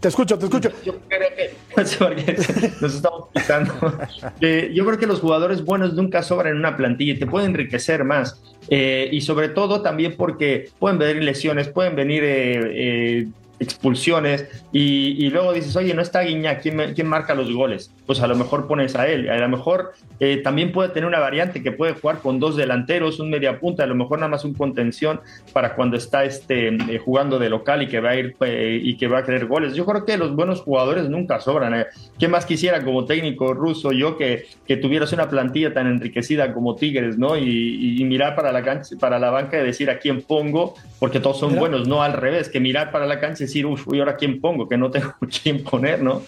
[0.00, 0.68] Te escucho, te escucho.
[0.84, 1.54] Yo creo que
[2.80, 3.72] nos estamos pisando.
[4.40, 7.50] Eh, yo creo que los jugadores buenos nunca sobran en una plantilla y te pueden
[7.52, 8.38] enriquecer más.
[8.68, 13.28] Eh, y sobre todo también porque pueden venir lesiones, pueden venir eh, eh,
[13.64, 17.90] expulsiones, y, luego dices, oye, no está Guiñac, ¿quién, ¿quién, marca los goles?
[18.06, 21.18] Pues a lo mejor pones a él, a lo mejor eh, también puede tener una
[21.18, 24.44] variante que puede jugar con dos delanteros, un media punta, a lo mejor nada más
[24.44, 25.20] un contención
[25.52, 28.96] para cuando está este, eh, jugando de local y que va a ir eh, y
[28.96, 29.74] que va a querer goles.
[29.74, 31.86] Yo creo que los buenos jugadores nunca sobran.
[32.18, 36.74] ¿Qué más quisiera como técnico ruso yo que, que tuvieras una plantilla tan enriquecida como
[36.76, 37.36] Tigres, ¿no?
[37.36, 41.38] Y, mirar para la cancha, para la banca y decir a quién pongo, porque todos
[41.38, 44.16] son buenos, no al revés, que mirar para la cancha y decir, uff, ¿y ahora
[44.16, 44.68] quién pongo?
[44.68, 46.22] Que no tengo quién poner, ¿no?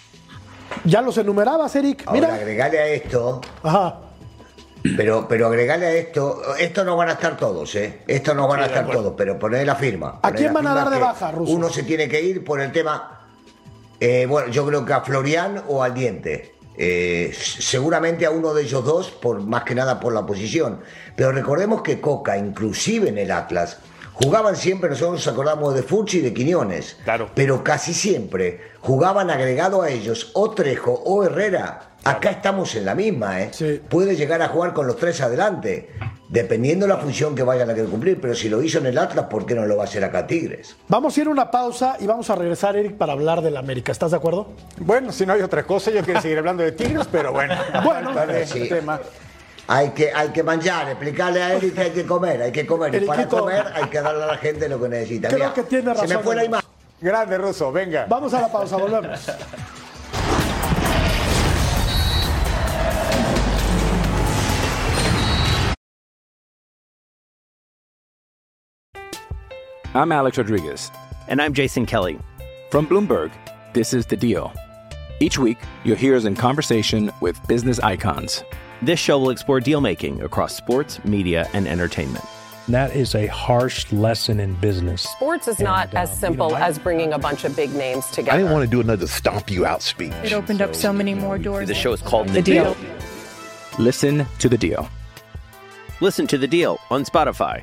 [0.84, 2.10] Ya los enumerabas, Eric.
[2.12, 2.28] Mira.
[2.28, 3.40] Ahora, agregale a esto.
[3.62, 4.00] Ajá.
[4.96, 8.02] Pero, pero agregale a esto, esto no van a estar todos, ¿eh?
[8.06, 10.20] Esto no van a estar todos, pero poner la firma.
[10.22, 11.52] ¿A quién van a dar de baja, Ruso?
[11.52, 13.20] Uno se tiene que ir por el tema.
[13.98, 16.54] Eh, bueno, yo creo que a Florian o al Diente.
[16.78, 20.80] Eh, seguramente a uno de ellos dos, por más que nada por la posición.
[21.16, 23.78] Pero recordemos que Coca, inclusive en el Atlas,
[24.22, 27.30] jugaban siempre, nosotros nos acordamos de Fuchi y de Quiñones, claro.
[27.34, 31.90] pero casi siempre jugaban agregado a ellos o Trejo o Herrera.
[32.04, 33.82] Acá estamos en la misma, ¿eh?
[33.88, 35.90] Puede llegar a jugar con los tres adelante,
[36.28, 38.96] dependiendo de la función que vayan a querer cumplir, pero si lo hizo en el
[38.96, 40.76] Atlas, ¿por qué no lo va a hacer acá Tigres?
[40.86, 43.90] Vamos a ir a una pausa y vamos a regresar, Eric, para hablar del América.
[43.90, 44.46] ¿Estás de acuerdo?
[44.78, 47.56] Bueno, si no hay otra cosa, yo quiero seguir hablando de Tigres, pero bueno.
[47.82, 48.12] bueno,
[48.46, 48.68] sí.
[48.68, 49.00] tema.
[49.68, 53.02] Hay que, hay que manjar, explicarle a Eric que hay que comer, hay que comer.
[53.02, 55.28] Y para comer hay que darle a la gente lo que necesita.
[55.28, 56.08] Creo que tiene razón.
[56.08, 56.70] Se me fue la imagen.
[57.00, 58.06] Grande, Ruso, venga.
[58.08, 59.28] Vamos a la pausa, volvemos.
[69.94, 70.92] I'm Alex Rodriguez.
[71.26, 72.18] And I'm Jason Kelly.
[72.70, 73.32] From Bloomberg,
[73.72, 74.52] this is The Deal.
[75.18, 78.44] Each week, you'll hear us in conversation with business icons.
[78.82, 82.24] This show will explore deal making across sports, media, and entertainment.
[82.68, 85.02] That is a harsh lesson in business.
[85.02, 87.72] Sports is not and, uh, as simple you know, as bringing a bunch of big
[87.72, 88.32] names together.
[88.32, 90.12] I didn't want to do another stomp you out speech.
[90.24, 91.68] It opened so, up so many more doors.
[91.68, 92.74] The show is called The, the deal.
[92.74, 92.90] deal.
[93.78, 94.88] Listen to the deal.
[96.00, 97.62] Listen to the deal on Spotify.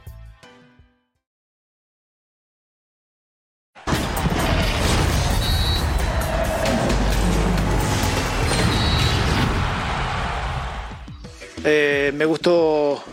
[11.63, 13.03] Eh, me gustó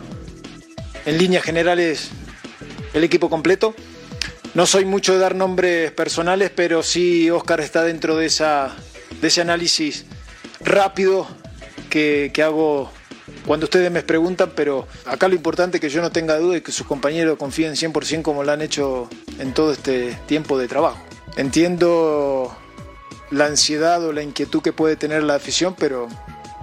[1.06, 2.10] en líneas generales
[2.94, 3.74] el equipo completo.
[4.54, 8.74] No soy mucho de dar nombres personales, pero sí Oscar está dentro de, esa,
[9.20, 10.06] de ese análisis
[10.60, 11.28] rápido
[11.88, 12.90] que, que hago
[13.46, 16.60] cuando ustedes me preguntan, pero acá lo importante es que yo no tenga duda y
[16.60, 19.08] que sus compañeros confíen 100% como lo han hecho
[19.38, 20.98] en todo este tiempo de trabajo.
[21.36, 22.56] Entiendo
[23.30, 26.08] la ansiedad o la inquietud que puede tener la afición, pero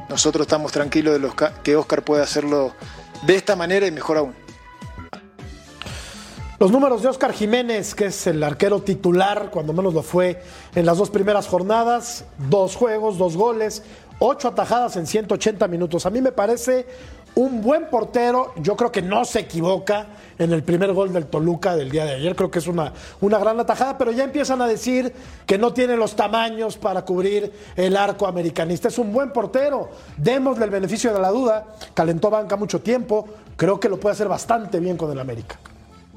[0.09, 1.29] nosotros estamos tranquilos de
[1.63, 2.73] que Oscar puede hacerlo
[3.25, 4.47] de esta manera y mejor aún.
[6.59, 10.41] Los números de Oscar Jiménez, que es el arquero titular, cuando menos lo fue
[10.73, 13.83] en las dos primeras jornadas, dos juegos, dos goles,
[14.17, 16.07] ocho atajadas en 180 minutos.
[16.07, 16.87] A mí me parece
[17.37, 20.07] un buen portero, yo creo que no se equivoca
[20.39, 23.37] en el primer gol del Toluca del día de ayer, creo que es una, una
[23.37, 25.13] gran atajada, pero ya empiezan a decir
[25.45, 28.87] que no tiene los tamaños para cubrir el arco americanista.
[28.87, 33.79] Es un buen portero, démosle el beneficio de la duda, calentó banca mucho tiempo, creo
[33.79, 35.59] que lo puede hacer bastante bien con el América.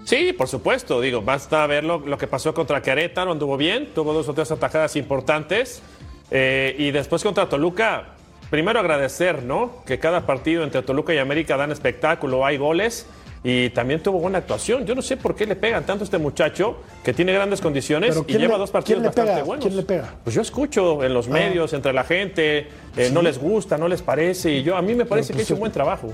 [0.06, 4.14] Sí, por supuesto, digo, basta ver lo, lo que pasó contra Querétaro, anduvo bien, tuvo
[4.14, 5.82] dos o tres atajadas importantes,
[6.30, 8.14] eh, y después contra Toluca,
[8.50, 9.82] primero agradecer, ¿no?
[9.86, 13.06] Que cada partido entre Toluca y América dan espectáculo, hay goles
[13.42, 14.84] y también tuvo buena actuación.
[14.84, 18.20] Yo no sé por qué le pegan tanto a este muchacho que tiene grandes condiciones
[18.26, 19.64] y lleva dos partidos bastante buenos.
[19.64, 20.14] ¿Quién le pega?
[20.22, 21.32] Pues yo escucho en los ah.
[21.32, 24.94] medios, entre la gente, eh, no les gusta, no les parece y yo a mí
[24.94, 26.12] me parece que pues hizo un buen trabajo.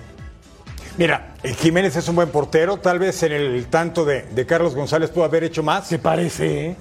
[0.99, 5.11] Mira, Jiménez es un buen portero, tal vez en el tanto de, de Carlos González
[5.11, 5.87] pudo haber hecho más.
[5.89, 6.77] Se parece, ¿eh?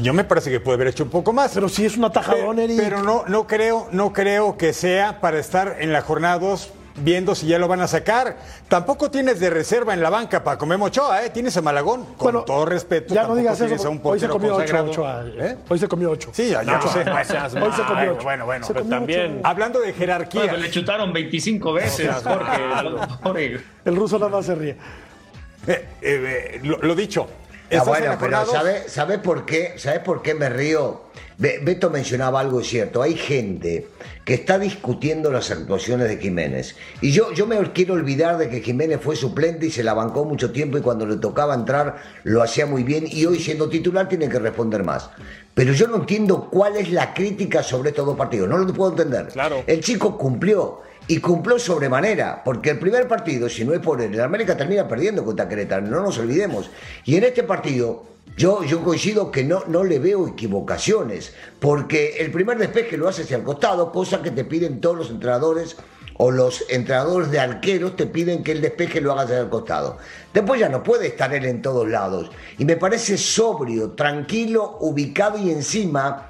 [0.00, 1.52] Yo me parece que puede haber hecho un poco más.
[1.54, 2.76] Pero sí es un atajadón, Eric.
[2.76, 7.34] Pero no, no, creo, no creo que sea para estar en la jornada 2 viendo
[7.34, 8.36] si ya lo van a sacar.
[8.68, 11.30] Tampoco tienes de reserva en la banca para comer Ochoa, ¿eh?
[11.30, 12.04] Tienes a Malagón.
[12.16, 13.14] Con todo respeto.
[13.14, 13.98] Ya no digas eso.
[14.02, 15.24] hoy se comió ocho, Ochoa.
[15.38, 15.56] ¿eh?
[15.68, 16.30] Hoy se comió ocho.
[16.32, 17.00] Sí, ya, no, sé.
[17.00, 18.22] hoy se comió ocho.
[18.22, 19.40] Bueno, bueno, pero también.
[19.42, 20.42] Hablando de jerarquía.
[20.42, 22.10] Bueno, le chutaron 25 veces,
[23.22, 23.60] Jorge.
[23.84, 24.76] El ruso nada más se ríe.
[25.66, 27.28] Eh, eh, lo, lo dicho,
[27.72, 29.74] Ah, bueno, pero ¿sabe, ¿sabe, por qué?
[29.76, 31.02] ¿Sabe por qué me río?
[31.38, 33.00] Beto mencionaba algo cierto.
[33.00, 33.86] Hay gente
[34.24, 36.76] que está discutiendo las actuaciones de Jiménez.
[37.00, 40.24] Y yo, yo me quiero olvidar de que Jiménez fue suplente y se la bancó
[40.24, 44.08] mucho tiempo y cuando le tocaba entrar lo hacía muy bien y hoy siendo titular
[44.08, 45.10] tiene que responder más.
[45.54, 48.48] Pero yo no entiendo cuál es la crítica sobre estos dos partidos.
[48.48, 49.28] No lo puedo entender.
[49.28, 49.64] Claro.
[49.66, 54.14] El chico cumplió y cumplió sobremanera, porque el primer partido, si no es por él,
[54.14, 56.70] el América termina perdiendo contra Querétaro, no nos olvidemos.
[57.04, 58.04] Y en este partido,
[58.36, 63.22] yo, yo coincido que no, no le veo equivocaciones, porque el primer despeje lo hace
[63.22, 65.76] hacia el costado, cosa que te piden todos los entrenadores
[66.16, 69.98] o los entrenadores de arqueros te piden que el despeje lo hagas hacia el costado.
[70.32, 72.30] Después ya no puede estar él en todos lados.
[72.56, 76.29] Y me parece sobrio, tranquilo, ubicado y encima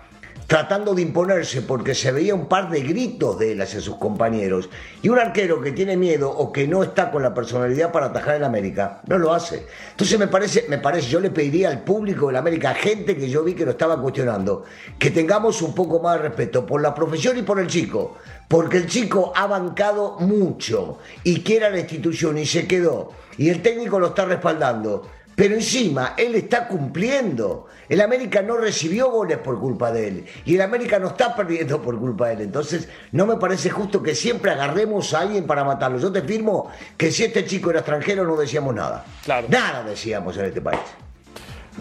[0.50, 4.68] tratando de imponerse porque se veía un par de gritos de él hacia sus compañeros.
[5.00, 8.34] Y un arquero que tiene miedo o que no está con la personalidad para atajar
[8.34, 9.64] en América, no lo hace.
[9.92, 13.44] Entonces me parece, me parece, yo le pediría al público de América, gente que yo
[13.44, 14.64] vi que lo estaba cuestionando,
[14.98, 18.16] que tengamos un poco más de respeto por la profesión y por el chico.
[18.48, 23.12] Porque el chico ha bancado mucho y quiere la institución y se quedó.
[23.38, 25.06] Y el técnico lo está respaldando
[25.40, 27.64] pero encima él está cumpliendo.
[27.88, 31.80] El América no recibió goles por culpa de él y el América no está perdiendo
[31.80, 32.40] por culpa de él.
[32.42, 35.96] Entonces no me parece justo que siempre agarremos a alguien para matarlo.
[35.96, 39.06] Yo te firmo que si este chico era extranjero no decíamos nada.
[39.24, 39.46] Claro.
[39.48, 40.80] Nada decíamos en este país.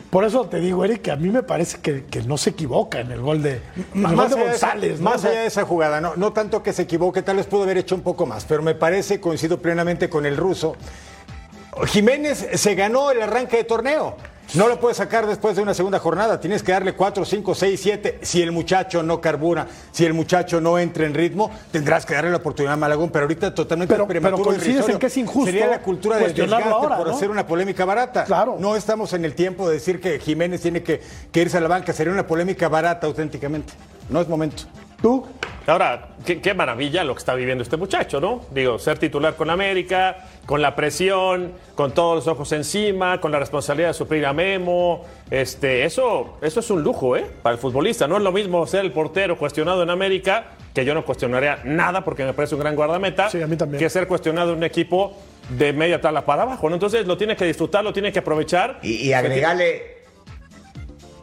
[0.10, 3.12] Por eso te digo, Eric, que a mí me parece que, no se equivoca en
[3.12, 3.60] el gol de,
[3.94, 5.02] más de González.
[5.02, 7.78] más allá de esa jugada, no, no tanto que se equivoque, tal vez pudo haber
[7.78, 10.78] hecho un poco más, pero me parece, coincido plenamente con el ruso,
[11.88, 14.16] Jiménez se ganó el arranque de torneo.
[14.56, 16.40] No lo puedes sacar después de una segunda jornada.
[16.40, 18.20] Tienes que darle 4, 5, 6, 7.
[18.24, 22.32] Si el muchacho no carbura, si el muchacho no entra en ritmo, tendrás que darle
[22.32, 23.12] la oportunidad a Malagón.
[23.12, 25.46] Pero ahorita totalmente pero, pero coincides en que es injusto.
[25.46, 28.24] Sería la cultura del desgaste por hacer una polémica barata.
[28.24, 28.58] Claro.
[28.60, 31.00] No estamos en el tiempo de decir que Jiménez tiene que,
[31.32, 31.94] que irse a la banca.
[31.94, 33.74] Sería una polémica barata auténticamente.
[34.10, 34.64] No es momento.
[35.02, 35.26] ¿Tú?
[35.70, 38.42] Ahora, qué, maravilla lo que está viviendo este muchacho, ¿no?
[38.52, 43.38] Digo, ser titular con América, con la presión, con todos los ojos encima, con la
[43.38, 45.06] responsabilidad de suplir a Memo.
[45.30, 47.26] Este, eso, eso es un lujo, ¿eh?
[47.44, 48.08] Para el futbolista.
[48.08, 52.04] No es lo mismo ser el portero cuestionado en América, que yo no cuestionaría nada
[52.04, 53.80] porque me parece un gran guardameta, sí, a mí también.
[53.80, 55.14] que ser cuestionado en un equipo
[55.50, 56.76] de media tabla para abajo, ¿no?
[56.76, 58.80] Entonces lo tiene que disfrutar, lo tiene que aprovechar.
[58.82, 60.00] Y, y agregarle.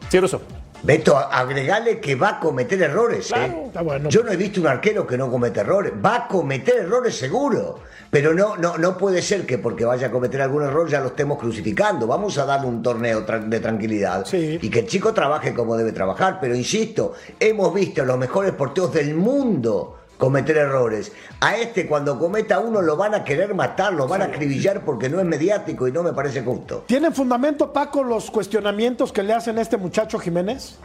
[0.09, 0.41] Sí, Ruso.
[0.83, 3.31] Beto, agregale que va a cometer errores.
[3.35, 3.71] ¿eh?
[4.09, 5.93] Yo no he visto un arquero que no comete errores.
[6.03, 7.79] Va a cometer errores seguro.
[8.09, 11.07] Pero no, no, no puede ser que porque vaya a cometer algún error ya lo
[11.07, 12.07] estemos crucificando.
[12.07, 16.37] Vamos a darle un torneo de tranquilidad y que el chico trabaje como debe trabajar.
[16.39, 21.11] Pero insisto, hemos visto a los mejores porteros del mundo cometer errores.
[21.39, 25.09] A este cuando cometa uno lo van a querer matar, lo van a acribillar porque
[25.09, 26.83] no es mediático y no me parece justo.
[26.87, 30.79] ¿Tienen fundamento, Paco, los cuestionamientos que le hacen a este muchacho Jiménez?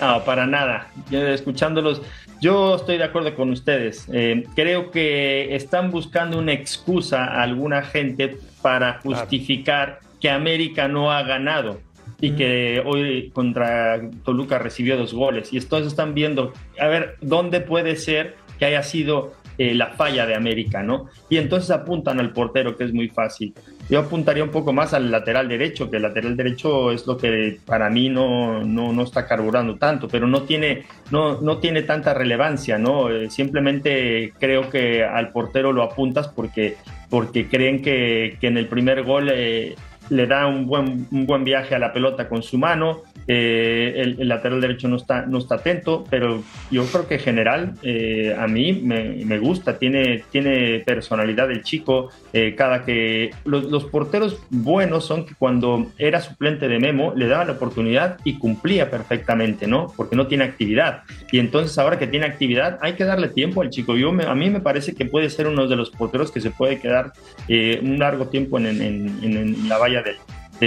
[0.00, 0.88] No, para nada.
[1.10, 2.02] escuchándolos,
[2.40, 4.06] yo estoy de acuerdo con ustedes.
[4.12, 11.12] Eh, creo que están buscando una excusa a alguna gente para justificar que América no
[11.12, 11.78] ha ganado
[12.22, 15.52] y que hoy contra Toluca recibió dos goles.
[15.52, 20.24] Y entonces están viendo, a ver, ¿dónde puede ser que haya sido eh, la falla
[20.24, 21.08] de América, ¿no?
[21.28, 23.52] Y entonces apuntan al portero, que es muy fácil.
[23.90, 27.58] Yo apuntaría un poco más al lateral derecho, que el lateral derecho es lo que
[27.66, 32.14] para mí no, no, no está carburando tanto, pero no tiene, no, no tiene tanta
[32.14, 33.10] relevancia, ¿no?
[33.10, 36.76] Eh, simplemente creo que al portero lo apuntas porque,
[37.10, 39.28] porque creen que, que en el primer gol...
[39.28, 39.74] Eh,
[40.12, 44.28] le da un buen, un buen viaje a la pelota con su mano, eh, el,
[44.28, 48.46] lateral derecho no está, no está atento, pero yo creo que en general eh, a
[48.46, 55.26] mí me, gusta, tiene, tiene personalidad el chico, eh, cada que los, porteros buenos son
[55.26, 59.92] que cuando era suplente de Memo le daban la oportunidad y cumplía perfectamente, ¿no?
[59.96, 61.02] Porque no tiene actividad.
[61.30, 63.96] Y entonces ahora que tiene actividad hay que darle tiempo al chico.
[63.96, 66.80] Yo a mí me parece que puede ser uno de los porteros que se puede
[66.80, 67.12] quedar
[67.48, 70.16] un largo tiempo en, en la valla del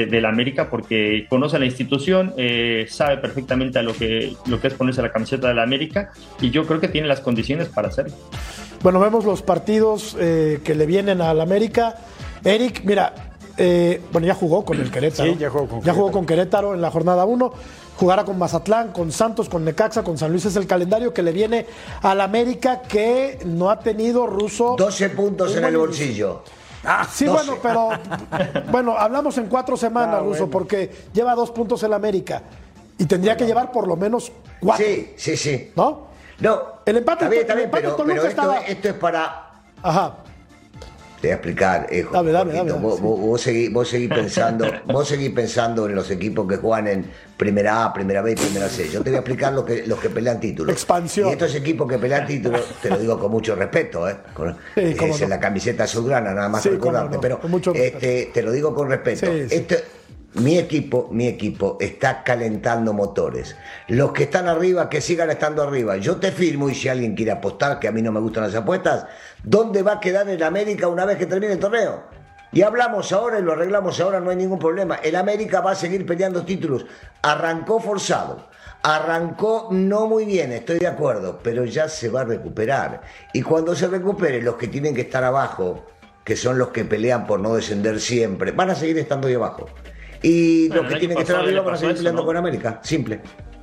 [0.04, 4.68] de, la América porque conoce la institución, eh, sabe perfectamente a lo que, lo que
[4.68, 7.88] es ponerse la camiseta de la América y yo creo que tiene las condiciones para
[7.88, 8.16] hacerlo.
[8.84, 11.96] Bueno, vemos los partidos eh, que le vienen a la América.
[12.44, 13.14] Eric, mira,
[13.58, 15.32] eh, bueno, ya jugó con el Querétaro.
[15.32, 17.54] Sí, ya jugó con Ya jugó con Querétaro en la jornada 1.
[17.98, 20.44] Jugará con Mazatlán, con Santos, con Necaxa, con San Luis.
[20.44, 21.66] Es el calendario que le viene
[22.02, 24.76] a la América que no ha tenido ruso.
[24.78, 26.44] 12 puntos en el bolsillo.
[26.86, 27.90] Ah, sí, bueno, pero
[28.72, 32.44] bueno, hablamos en cuatro semanas, ah, Ruso, porque lleva dos puntos en América
[32.98, 34.86] y tendría que llevar por lo menos cuatro.
[34.86, 35.72] Sí, sí, sí.
[35.76, 36.08] ¿No?
[36.40, 36.76] No.
[36.86, 39.52] El empate, está bien, pero, esto, es para.
[39.82, 40.25] Ajá
[41.28, 42.14] voy a explicar, hijo.
[42.14, 47.06] Dame, dame, dame, vos, seguís, pensando, vos seguís pensando en los equipos que juegan en
[47.38, 48.90] primera A, primera B y primera C.
[48.90, 50.74] Yo te voy a explicar lo que, los que pelean títulos.
[50.74, 51.30] Expansión.
[51.30, 54.16] Y estos equipos que pelean títulos, te lo digo con mucho respeto, ¿eh?
[54.76, 57.18] es la camiseta azulgrana, nada más recordarte.
[57.20, 57.40] pero
[57.74, 59.26] este, te lo digo con respeto.
[59.28, 59.84] Este,
[60.36, 63.56] mi equipo, mi equipo está calentando motores.
[63.88, 65.98] Los que están arriba, que sigan estando arriba.
[65.98, 68.56] Yo te firmo, y si alguien quiere apostar, que a mí no me gustan las
[68.56, 69.06] apuestas,
[69.44, 72.04] ¿dónde va a quedar el América una vez que termine el torneo?
[72.52, 74.96] Y hablamos ahora y lo arreglamos ahora, no hay ningún problema.
[74.96, 76.86] El América va a seguir peleando títulos.
[77.22, 78.48] Arrancó forzado.
[78.84, 83.02] Arrancó no muy bien, estoy de acuerdo, pero ya se va a recuperar.
[83.34, 85.86] Y cuando se recupere, los que tienen que estar abajo,
[86.24, 89.68] que son los que pelean por no descender siempre, van a seguir estando ahí abajo.
[90.26, 93.22] Y los que tienen que estar arriba van a seguir peleando con América, simple.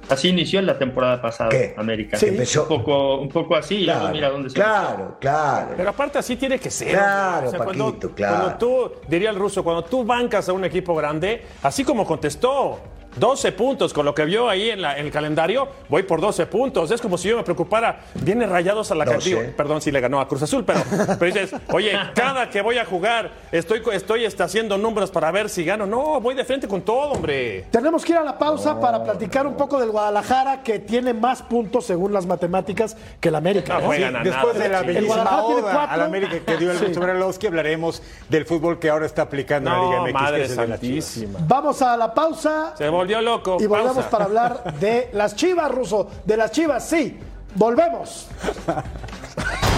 [0.08, 2.16] Así inició en la temporada pasada América.
[2.16, 2.26] Sí.
[2.26, 2.62] Empezó.
[2.62, 5.74] Un poco, un poco así y luego mira dónde se Claro, claro.
[5.76, 6.90] Pero aparte así tiene que ser.
[6.90, 8.36] Claro, O sea, cuando- Paquito, claro.
[8.36, 12.80] Cuando tú, diría el ruso, cuando tú bancas a un equipo grande, así como contestó,
[13.16, 16.46] 12 puntos, con lo que vio ahí en, la- en el calendario, voy por 12
[16.46, 16.90] puntos.
[16.90, 19.16] Es como si yo me preocupara, viene rayados a la 12.
[19.18, 19.56] cantidad.
[19.56, 20.80] Perdón si le ganó a Cruz Azul, pero,
[21.18, 25.48] pero dices, oye, cada que voy a jugar, estoy, estoy este, haciendo números para ver
[25.48, 25.86] si gano.
[25.86, 27.66] No, voy de frente con todo, hombre.
[27.70, 31.42] Tenemos que ir a la pausa para platicar un poco del Guadalajara, que tiene más
[31.42, 33.78] puntos según las matemáticas que el América.
[33.78, 34.22] Después nada,
[34.58, 35.92] de la bellísima Guadalajara tiene oda cuatro.
[35.92, 36.86] a la América que dio el Sí.
[36.98, 40.12] Brailovsky, hablaremos del fútbol que ahora está aplicando la Liga MX.
[40.12, 41.24] madre que es.
[41.46, 43.56] Vamos a la pausa Se volvió loco.
[43.60, 44.10] y volvemos Pausa.
[44.10, 46.08] para hablar de las chivas, Ruso.
[46.24, 47.18] De las chivas, sí.
[47.54, 48.28] Volvemos.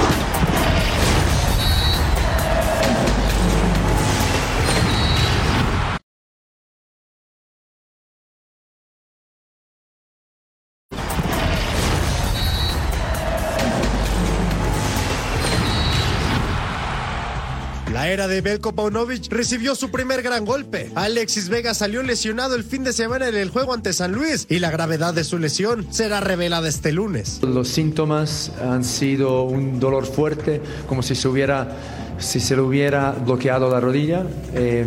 [18.09, 20.91] Era de Belko Paunovic recibió su primer gran golpe.
[20.95, 24.59] Alexis Vega salió lesionado el fin de semana en el juego ante San Luis y
[24.59, 27.41] la gravedad de su lesión será revelada este lunes.
[27.43, 33.13] Los síntomas han sido un dolor fuerte, como si se hubiera si se le hubiera
[33.13, 34.25] bloqueado la rodilla.
[34.55, 34.85] Eh,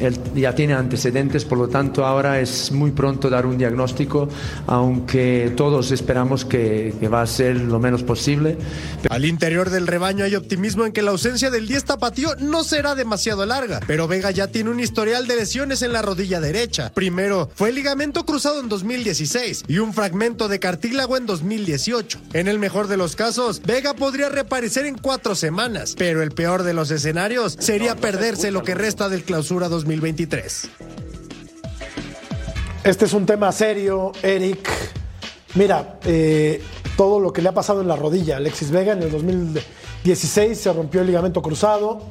[0.00, 4.28] él ya tiene antecedentes, por lo tanto ahora es muy pronto dar un diagnóstico,
[4.66, 8.56] aunque todos esperamos que, que va a ser lo menos posible.
[9.08, 12.94] Al interior del rebaño hay optimismo en que la ausencia del 10 tapatío no será
[12.94, 16.92] demasiado larga, pero Vega ya tiene un historial de lesiones en la rodilla derecha.
[16.94, 22.18] Primero fue el ligamento cruzado en 2016 y un fragmento de cartílago en 2018.
[22.32, 26.62] En el mejor de los casos, Vega podría reaparecer en cuatro semanas, pero el peor
[26.62, 30.68] de los escenarios sería perderse lo que resta del clausura 2023.
[32.84, 34.68] Este es un tema serio, Eric.
[35.54, 36.62] Mira, eh,
[36.96, 38.36] todo lo que le ha pasado en la rodilla.
[38.36, 42.02] Alexis Vega en el 2016 se rompió el ligamento cruzado.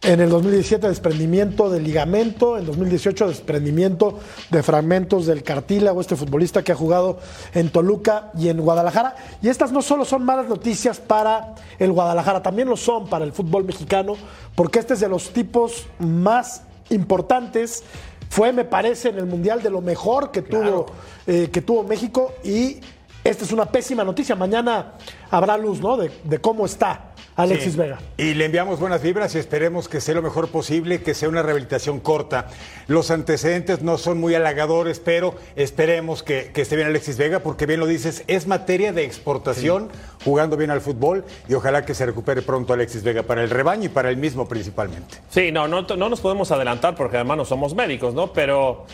[0.00, 6.62] En el 2017 desprendimiento del ligamento, en 2018 desprendimiento de fragmentos del cartílago, este futbolista
[6.62, 7.18] que ha jugado
[7.52, 9.16] en Toluca y en Guadalajara.
[9.42, 13.32] Y estas no solo son malas noticias para el Guadalajara, también lo son para el
[13.32, 14.14] fútbol mexicano,
[14.54, 17.82] porque este es de los tipos más importantes.
[18.30, 20.86] Fue, me parece, en el Mundial de lo mejor que, tuvo,
[21.26, 22.76] eh, que tuvo México y
[23.24, 24.36] esta es una pésima noticia.
[24.36, 24.92] Mañana
[25.28, 25.96] habrá luz, ¿no?
[25.96, 27.78] De, de cómo está Alexis Sí.
[27.78, 27.98] Vega.
[28.16, 31.42] Y le enviamos buenas vibras y esperemos que sea lo mejor posible, que sea una
[31.42, 32.48] rehabilitación corta.
[32.88, 37.64] Los antecedentes no son muy halagadores, pero esperemos que, que esté bien Alexis Vega, porque
[37.64, 39.88] bien lo dices, es materia de exportación,
[40.24, 43.84] jugando bien al fútbol, y ojalá que se recupere pronto Alexis Vega para el rebaño
[43.84, 45.18] y para él mismo principalmente.
[45.30, 48.32] Sí, no, no, no nos podemos adelantar porque además no somos médicos, ¿no?
[48.32, 48.84] Pero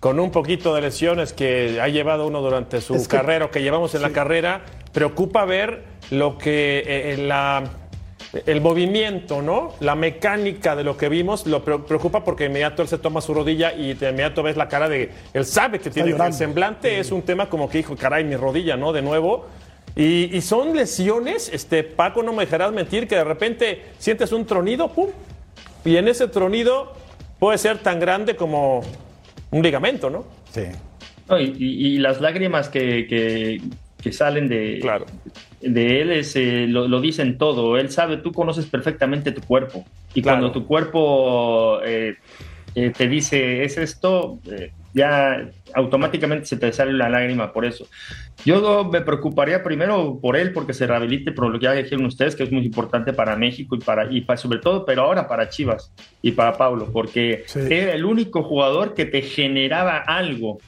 [0.00, 3.50] con un poquito de lesiones que ha llevado uno durante su Es que- carrera o
[3.50, 7.62] que llevamos en la carrera, preocupa ver lo que eh, la,
[8.46, 9.74] el movimiento, ¿no?
[9.80, 13.20] La mecánica de lo que vimos lo pre- preocupa porque de inmediato él se toma
[13.20, 15.10] su rodilla y de inmediato ves la cara de.
[15.34, 18.76] Él sabe que tiene el semblante, es un tema como que dijo, caray, mi rodilla,
[18.76, 18.92] ¿no?
[18.92, 19.46] De nuevo.
[19.96, 24.46] Y, y son lesiones, este, Paco, no me dejarás mentir, que de repente sientes un
[24.46, 25.08] tronido, ¡pum!
[25.84, 26.92] Y en ese tronido
[27.40, 28.82] puede ser tan grande como
[29.50, 30.24] un ligamento, ¿no?
[30.52, 30.62] Sí.
[31.28, 33.60] No, y, y- y las lágrimas que, que-
[34.00, 34.78] que salen de,
[35.60, 37.76] de él es, eh, lo, lo dicen todo.
[37.78, 39.84] Él sabe, tú conoces perfectamente tu cuerpo.
[40.14, 40.38] Y Claro.
[40.40, 42.16] cuando tu cuerpo eh,
[42.74, 44.38] eh, te dice es esto,
[44.94, 47.86] ya automáticamente se te sale la lágrima por eso.
[48.44, 52.34] Yo me preocuparía primero por él porque se rehabilite, por lo que ya dijeron ustedes,
[52.34, 55.48] que es muy importante para México y para y pa- sobre todo, pero ahora para
[55.50, 55.92] Chivas
[56.22, 60.58] y para Pablo, porque era el único jugador que te generaba algo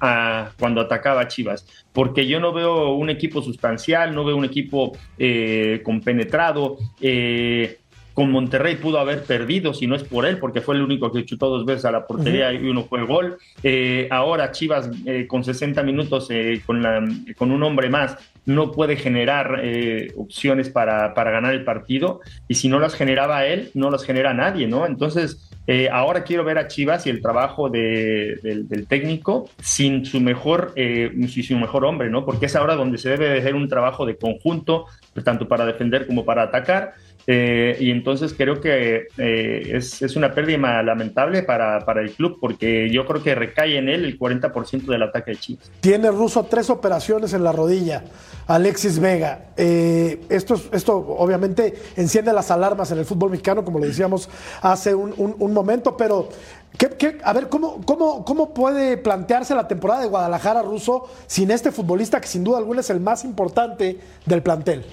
[0.00, 4.44] a- cuando atacaba a Chivas, porque yo no veo un equipo sustancial, no veo un
[4.44, 6.76] equipo eh, compenetrado.
[7.00, 7.78] eh,
[8.14, 11.24] con Monterrey pudo haber perdido si no es por él, porque fue el único que
[11.24, 13.38] chutó dos veces a la portería y uno fue gol.
[13.60, 17.04] Eh, ahora Chivas eh, con 60 minutos eh, con, la-
[17.36, 18.16] con un hombre más
[18.46, 23.46] no puede generar eh, opciones para, para ganar el partido y si no las generaba
[23.46, 24.86] él, no las genera nadie, ¿no?
[24.86, 30.72] Entonces Eh, ahora quiero ver a Chivas y el trabajo del, técnico sin su mejor,
[30.76, 32.24] eh, su mejor hombre, ¿no?
[32.26, 34.86] Porque es ahora donde se debe hacer un trabajo de conjunto,
[35.24, 36.94] tanto para defender como para atacar.
[37.26, 42.36] Eh, y entonces creo que eh, es, es, una pérdida lamentable para, para, el club
[42.38, 45.70] porque yo creo que recae en él el 40% del ataque de Chivas.
[45.80, 48.04] Tiene Russo tres operaciones en la rodilla.
[48.46, 49.46] Alexis Vega.
[49.56, 54.28] Eh, esto, esto obviamente enciende las alarmas en el fútbol mexicano, como lo decíamos
[54.60, 56.28] hace un, un, momento, pero
[56.76, 61.72] ¿qué, a ver, ¿cómo, cómo, ¿cómo puede plantearse la temporada de Guadalajara Russo sin este
[61.72, 64.84] futbolista que sin duda alguna es el más importante del plantel?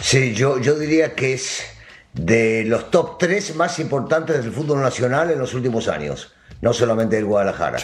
[0.00, 1.64] Sí, yo, yo diría que es
[2.12, 7.16] de los top tres más importantes del fútbol nacional en los últimos años, no solamente
[7.16, 7.78] del Guadalajara.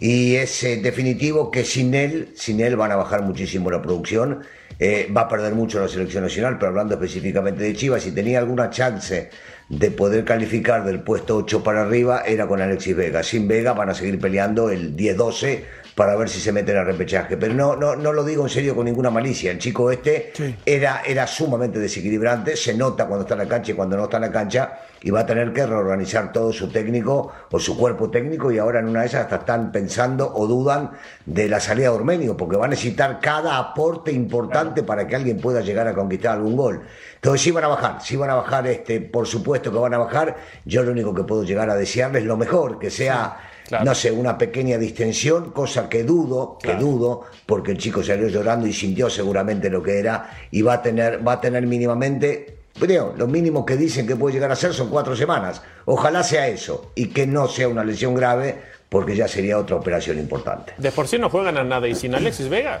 [0.00, 4.42] Y es eh, definitivo que sin él, sin él van a bajar muchísimo la producción,
[4.78, 8.38] eh, va a perder mucho la selección nacional, pero hablando específicamente de Chivas, si tenía
[8.38, 9.30] alguna chance
[9.68, 13.22] de poder calificar del puesto 8 para arriba, era con Alexis Vega.
[13.22, 15.64] Sin Vega van a seguir peleando el 10-12
[15.94, 17.36] para ver si se meten al repechaje.
[17.36, 19.50] Pero no, no, no lo digo en serio con ninguna malicia.
[19.50, 20.32] El chico este
[20.66, 24.16] era, era sumamente desequilibrante, se nota cuando está en la cancha y cuando no está
[24.16, 28.10] en la cancha, y va a tener que reorganizar todo su técnico o su cuerpo
[28.10, 30.92] técnico, y ahora en una de esas hasta están pensando o dudan
[31.26, 35.38] de la salida de Ormenio, porque va a necesitar cada aporte importante para que alguien
[35.38, 36.82] pueda llegar a conquistar algún gol.
[37.16, 39.98] Entonces sí van a bajar, sí van a bajar, este, por supuesto que van a
[39.98, 40.36] bajar.
[40.64, 43.38] Yo lo único que puedo llegar a desearles lo mejor, que sea
[43.70, 48.66] no sé, una pequeña distensión, cosa que dudo, que dudo, porque el chico salió llorando
[48.66, 53.14] y sintió seguramente lo que era y va a tener, va a tener mínimamente, creo,
[53.16, 55.62] lo mínimo que dicen que puede llegar a ser son cuatro semanas.
[55.86, 58.56] Ojalá sea eso y que no sea una lesión grave,
[58.88, 60.74] porque ya sería otra operación importante.
[60.78, 62.80] De por sí no juegan a nada y sin Alexis Vega.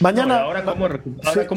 [0.00, 0.42] Mañana.
[0.42, 0.88] ahora, ¿cómo,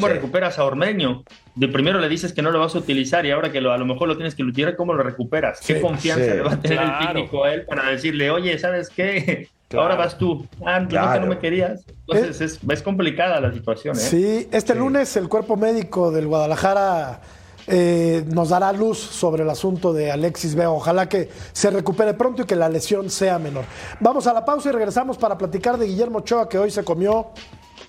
[0.08, 1.22] recuperas a Ormeño?
[1.54, 3.84] De primero le dices que no lo vas a utilizar y ahora que a lo
[3.84, 5.60] mejor lo tienes que utilizar, ¿cómo lo recuperas?
[5.64, 9.48] ¿Qué confianza le va a tener el técnico a él para decirle, oye, ¿sabes qué?
[9.78, 10.46] Ahora vas tú.
[10.64, 11.84] Ah, no, no me querías.
[12.06, 13.96] Entonces es, complicada la situación.
[13.96, 14.00] ¿eh?
[14.00, 17.20] Sí, este lunes el cuerpo médico del Guadalajara.
[17.68, 20.70] Eh, nos dará luz sobre el asunto de Alexis Vega.
[20.70, 23.64] Ojalá que se recupere pronto y que la lesión sea menor.
[24.00, 27.30] Vamos a la pausa y regresamos para platicar de Guillermo Ochoa, que hoy se comió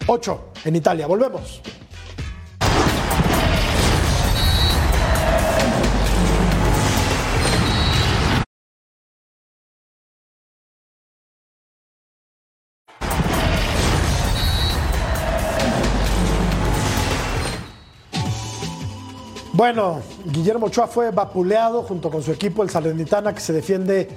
[0.07, 1.07] 8 en Italia.
[1.07, 1.61] Volvemos.
[19.55, 24.09] Bueno, Guillermo Ochoa fue vapuleado junto con su equipo, el Salernitana, que se defiende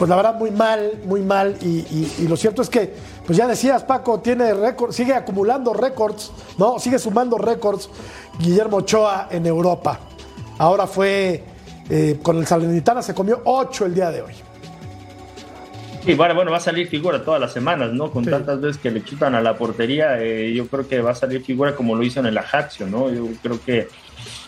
[0.00, 1.58] pues la verdad muy mal, muy mal.
[1.60, 2.90] Y, lo cierto es que,
[3.26, 6.78] pues ya decías, Paco, tiene récord, sigue acumulando récords, ¿no?
[6.78, 7.90] Sigue sumando récords
[8.38, 10.00] Guillermo Ochoa en Europa.
[10.56, 11.44] Ahora fue
[11.90, 14.32] eh, con el Salernitana, se comió ocho el día de hoy.
[16.06, 18.10] Y bueno, bueno, va a salir figura todas las semanas, ¿no?
[18.10, 21.14] Con tantas veces que le chutan a la portería, eh, yo creo que va a
[21.14, 23.10] salir figura como lo hizo en el Ajaxio, ¿no?
[23.12, 23.88] Yo creo que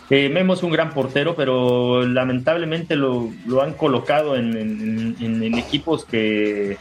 [0.09, 3.31] eh, Memo es un gran portero, pero lamentablemente lo,
[3.61, 6.77] han colocado en, equipos que,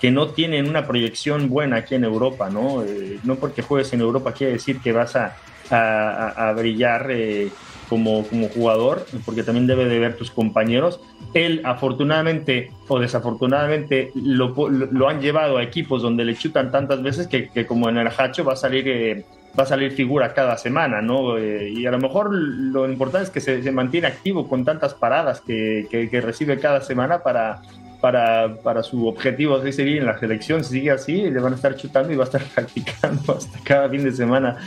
[0.00, 2.82] que, no tienen una proyección buena aquí en Europa, ¿no?
[2.84, 5.36] Eh, no porque juegues en Europa quiere decir que vas a,
[5.70, 7.50] a, brillar eh,
[7.88, 11.00] como, como jugador, porque también debe de ver tus compañeros.
[11.34, 17.26] Él, afortunadamente o desafortunadamente, lo, lo, han llevado a equipos donde le chutan tantas veces
[17.26, 19.24] que, como en el Hacho va a salir eh,
[19.58, 21.38] va a salir figura cada semana, ¿no?
[21.38, 25.40] Eh, y a lo mejor lo importante es que se, mantiene activo con tantas paradas
[25.40, 27.62] que, recibe cada semana para,
[28.04, 30.62] para, para su objetivo de seguir en la selección.
[30.62, 33.88] Si sigue así, le van a estar chutando y va a estar practicando hasta cada
[33.88, 34.58] fin de semana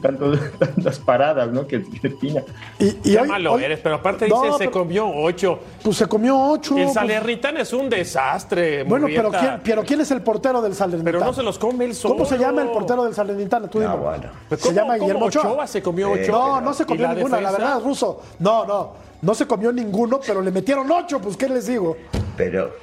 [0.00, 1.66] tanto, tantas paradas ¿no?
[1.66, 2.42] que, que tiene.
[2.78, 5.58] Y, y malo eres, pero aparte dice se comió ocho.
[5.82, 6.78] Pues se comió ocho.
[6.78, 6.94] El pues.
[6.94, 8.82] Salernitana es un desastre.
[8.84, 11.18] Bueno, pero ¿quién, pero ¿quién es el portero del Salernitana?
[11.18, 12.14] Pero no se los come el solo.
[12.14, 13.68] ¿Cómo se llama el portero del Salernitana?
[13.68, 14.24] Tú no, bueno.
[14.48, 15.66] Pues se llama Guillermo Ochoa.
[15.66, 16.32] se comió ocho.
[16.32, 18.22] No, no se comió ninguna, la verdad, ruso.
[18.38, 19.04] No, no.
[19.20, 21.96] No se comió ninguno, pero le metieron ocho, pues ¿qué les digo?
[22.36, 22.76] Pero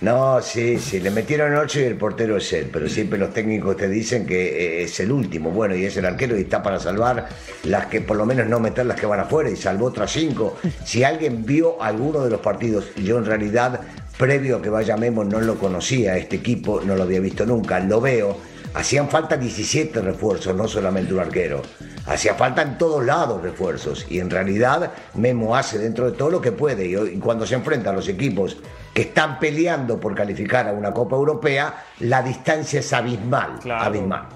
[0.00, 3.76] no, sí, sí, le metieron ocho y el portero es él, pero siempre los técnicos
[3.76, 6.80] te dicen que eh, es el último, bueno, y es el arquero y está para
[6.80, 7.28] salvar
[7.64, 10.56] las que por lo menos no meter las que van afuera y salvó otras cinco.
[10.84, 13.80] Si alguien vio alguno de los partidos, yo en realidad,
[14.18, 17.78] previo a que vaya Memo, no lo conocía, este equipo no lo había visto nunca,
[17.78, 18.36] lo veo
[18.74, 21.60] Hacían falta 17 refuerzos, no solamente un arquero.
[22.06, 24.06] Hacía falta en todos lados refuerzos.
[24.08, 26.86] Y en realidad Memo hace dentro de todo lo que puede.
[26.86, 28.56] Y cuando se enfrentan los equipos
[28.92, 33.58] que están peleando por calificar a una Copa Europea, la distancia es abismal.
[33.70, 34.28] Abismal.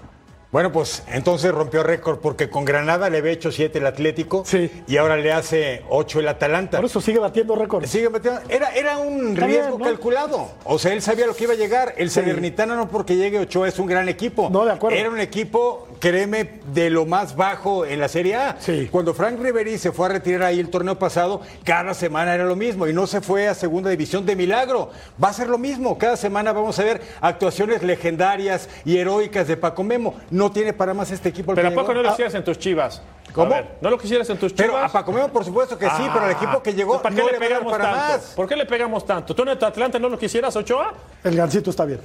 [0.52, 4.44] Bueno, pues entonces rompió récord porque con Granada le había hecho 7 el Atlético
[4.86, 6.78] y ahora le hace 8 el Atalanta.
[6.78, 7.84] Por eso sigue batiendo récord.
[7.84, 8.40] Sigue batiendo.
[8.48, 9.84] Era, era un Está riesgo bien, ¿no?
[9.84, 10.48] calculado.
[10.64, 11.94] O sea, él sabía lo que iba a llegar.
[11.98, 14.48] El Salernitana no porque llegue Ochoa es un gran equipo.
[14.48, 14.96] No, de acuerdo.
[14.96, 18.56] Era un equipo, créeme, de lo más bajo en la Serie A.
[18.90, 22.56] Cuando Frank Riveri se fue a retirar ahí el torneo pasado, cada semana era lo
[22.56, 24.90] mismo y no se fue a segunda división de milagro.
[25.22, 25.98] Va a ser lo mismo.
[25.98, 30.14] Cada semana vamos a ver actuaciones legendarias y heroicas de Paco Memo.
[30.30, 31.52] No tiene para más este equipo.
[31.52, 32.02] el Pero ¿a que poco llegó.
[32.02, 33.02] no lo quisieras en tus chivas?
[33.32, 33.50] ¿Cómo?
[33.50, 34.70] Ver, ¿No lo quisieras en tus chivas?
[34.70, 37.22] Pero a Paco Memo, por supuesto que sí, pero al equipo que llegó ¿Para qué
[37.22, 37.98] no le pegamos para tanto?
[37.98, 38.32] más.
[38.34, 39.34] ¿Por qué le pegamos tanto?
[39.34, 40.94] ¿Tú en tu Atlanta no lo quisieras, Ochoa?
[41.22, 42.00] El gancito está bien.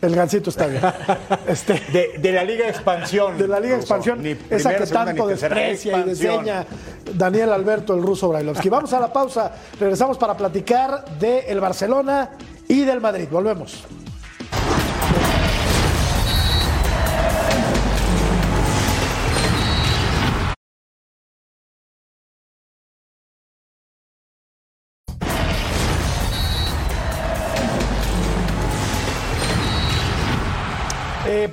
[0.00, 0.82] El gancito está bien.
[1.48, 3.36] Este, de, de la Liga Expansión.
[3.36, 3.84] De la Liga Ruso.
[3.84, 6.66] Expansión, Ni esa que segunda, tanto desprecia y diseña
[7.14, 8.68] Daniel Alberto, el ruso Brailovsky.
[8.68, 9.52] Vamos a la pausa.
[9.80, 12.30] Regresamos para platicar del Barcelona
[12.68, 13.28] y del Madrid.
[13.30, 13.84] Volvemos.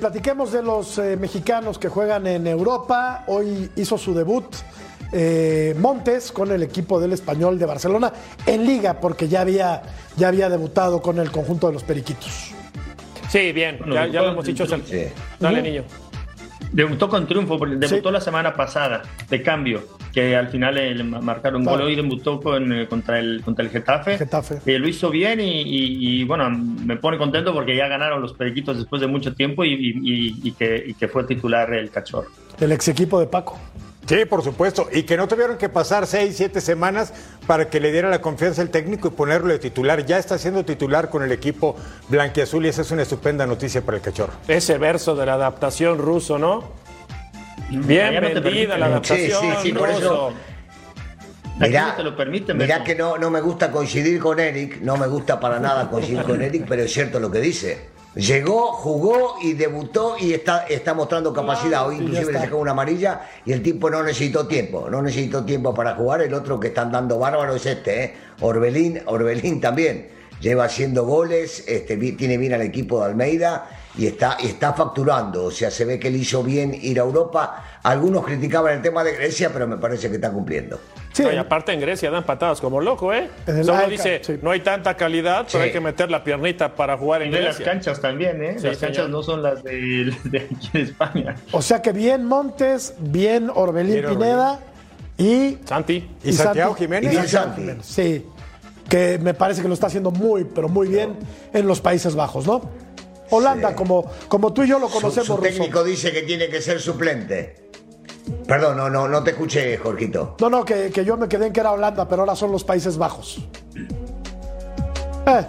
[0.06, 3.24] Platiquemos de los eh, mexicanos que juegan en Europa.
[3.26, 4.46] Hoy hizo su debut
[5.10, 8.12] eh, Montes con el equipo del Español de Barcelona
[8.46, 9.82] en Liga, porque ya había,
[10.16, 12.52] ya había debutado con el conjunto de los Periquitos.
[13.28, 13.78] Sí, bien.
[13.80, 14.64] Bueno, ya, ya lo hemos dicho.
[14.64, 15.06] Sí.
[15.40, 15.82] Dale, niño.
[16.70, 19.82] Debutó con triunfo, porque debutó la semana pasada, de cambio,
[20.16, 21.76] que al final le ma- marcaron Claro.
[21.76, 21.86] gol.
[21.88, 24.16] Hoy debutó con, eh, contra, el, contra el Getafe.
[24.16, 24.60] Getafe.
[24.64, 28.32] Eh, lo hizo bien y, y- y, bueno, me pone contento porque ya ganaron los
[28.32, 31.90] periquitos después de mucho tiempo y, y- y- y que, y que fue titular el
[31.90, 32.30] cachorro.
[32.58, 33.58] El ex equipo de Paco.
[34.06, 34.88] Sí, por supuesto.
[34.90, 37.12] Y que no tuvieron que pasar seis, siete semanas
[37.46, 40.06] para que le diera la confianza el técnico y ponerlo de titular.
[40.06, 41.76] Ya está siendo titular con el equipo
[42.08, 44.32] blanquiazul y esa es una estupenda noticia para el cachorro.
[44.48, 46.85] Ese verso de la adaptación ruso, ¿no?
[47.70, 50.32] Bien no vendida la Sí, adaptación sí, sí, por eso-
[51.58, 54.98] Mirá, no te lo permiten, mirá que no, no me gusta coincidir con Eric, no
[54.98, 57.96] me gusta para nada coincidir con Eric, pero es cierto lo que dice.
[58.14, 61.86] Llegó, jugó y debutó y está, está mostrando capacidad.
[61.86, 65.74] Hoy inclusive le sacó una amarilla y el tipo no necesitó tiempo, no necesitó tiempo
[65.74, 66.22] para jugar.
[66.22, 68.14] El otro que están dando bárbaro es este, ¿eh?
[68.40, 70.08] Orbelín, Orbelín también.
[70.40, 75.44] Lleva haciendo goles, este, tiene bien al equipo de Almeida y está, y está facturando.
[75.46, 77.64] O sea, se ve que le hizo bien ir a Europa.
[77.82, 80.78] Algunos criticaban el tema de Grecia, pero me parece que está cumpliendo.
[81.18, 83.30] No, y aparte en Grecia dan patadas como loco, ¿eh?
[83.46, 85.68] Solo dice, no hay tanta calidad, pero Sí.
[85.68, 87.72] hay que meter la piernita para jugar en de las Grecia.
[87.72, 88.56] canchas también, ¿eh?
[88.58, 89.10] Sí, las canchas señor.
[89.10, 91.34] no son las de, de aquí en España.
[91.52, 94.18] O sea que bien Montes, bien Orbelín Bien Orbelín.
[94.20, 94.60] Pineda
[95.16, 95.56] y.
[95.64, 96.06] Santi.
[96.22, 97.10] ¿Y Santiago Jiménez?
[97.10, 97.60] Y Santiago Santi.
[97.62, 98.26] Jiménez, Sí.
[98.88, 101.16] Que me parece que lo está haciendo muy, pero muy bien
[101.52, 102.62] en los Países Bajos, ¿no?
[103.30, 106.80] Holanda, como, como tú y yo lo conocemos, su técnico dice que tiene que ser
[106.80, 107.70] suplente.
[108.46, 110.36] Perdón, no, no, no te escuché, Jorgito.
[110.40, 112.62] No, no, que, que yo me quedé en que era Holanda, pero ahora son los
[112.64, 113.40] Países Bajos.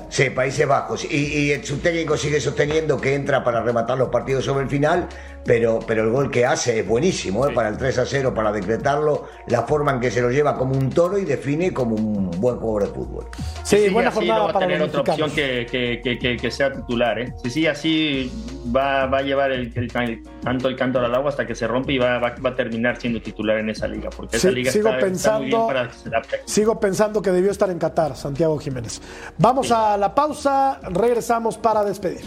[0.10, 1.06] Sí, Países Bajos.
[1.06, 5.08] Y, y su técnico sigue sosteniendo que entra para rematar los partidos sobre el final,
[5.46, 7.54] pero, pero el gol que hace es buenísimo, ¿eh?
[7.54, 10.74] para el 3 a 0, para decretarlo, la forma en que se lo lleva como
[10.76, 13.26] un toro y define como un buen jugador de fútbol.
[13.64, 16.38] Sí, buena así, jornada no va a para tener otra opción que, que- que- que-
[16.38, 17.34] que sea titular, ¿eh?
[17.44, 18.32] Si sigue así,
[18.76, 21.68] va, va a llevar el, el- el- tanto el canto al agua hasta que se
[21.68, 24.56] rompe y va, va- va a terminar siendo titular en esa liga, porque esa Sí,
[24.56, 26.38] liga sigo está, está muy bien pensando- para que se adapte.
[26.46, 29.02] Sigo pensando que debió estar en Qatar, Santiago Jiménez.
[29.38, 32.22] Vamos a la pausa, regresamos para despedir.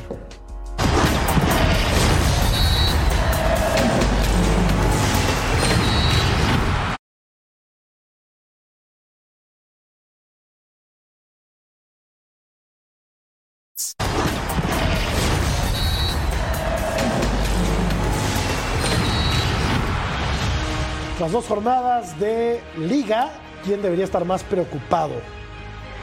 [21.18, 23.30] Las dos jornadas de liga,
[23.62, 25.39] ¿quién debería estar más preocupado?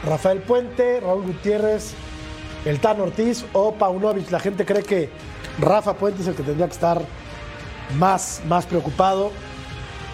[0.04, 1.94] Rafael Puente, Raúl Gutiérrez,
[2.64, 4.30] el Tan Ortiz o Paunovic.
[4.30, 5.10] La gente cree que
[5.58, 7.02] Rafa Puente es el que tendría que estar
[7.98, 9.30] más, más preocupado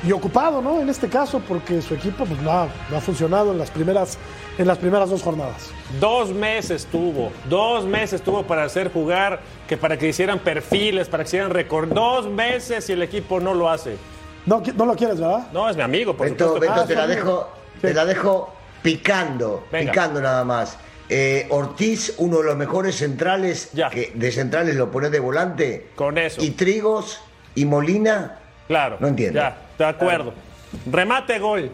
[0.07, 0.81] y ocupado, ¿no?
[0.81, 4.19] En este caso, porque su equipo pues, no, ha, no ha funcionado en las, primeras,
[4.59, 5.71] en las primeras dos jornadas.
[5.99, 11.25] Dos meses tuvo, dos meses tuvo para hacer jugar, que para que hicieran perfiles, para
[11.25, 11.93] que hicieran récord.
[11.93, 13.97] Dos meses y el equipo no lo hace.
[14.45, 15.49] No, no lo quieres, ¿verdad?
[15.53, 16.61] No, es mi amigo, por supuesto.
[16.61, 17.49] Beto, te la dejo,
[17.81, 18.53] te la dejo
[18.85, 19.91] picando, Venga.
[19.91, 20.77] picando nada más.
[21.09, 25.89] Eh, Ortiz, uno de los mejores centrales, que de centrales lo pones de volante.
[25.97, 26.43] Con eso.
[26.43, 27.21] Y Trigos
[27.55, 28.39] y Molina.
[28.69, 28.99] Claro.
[29.01, 29.41] No entiendo.
[29.41, 30.35] Ya, de acuerdo.
[30.91, 31.71] Remate gol.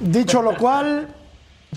[0.00, 1.08] Dicho lo cual,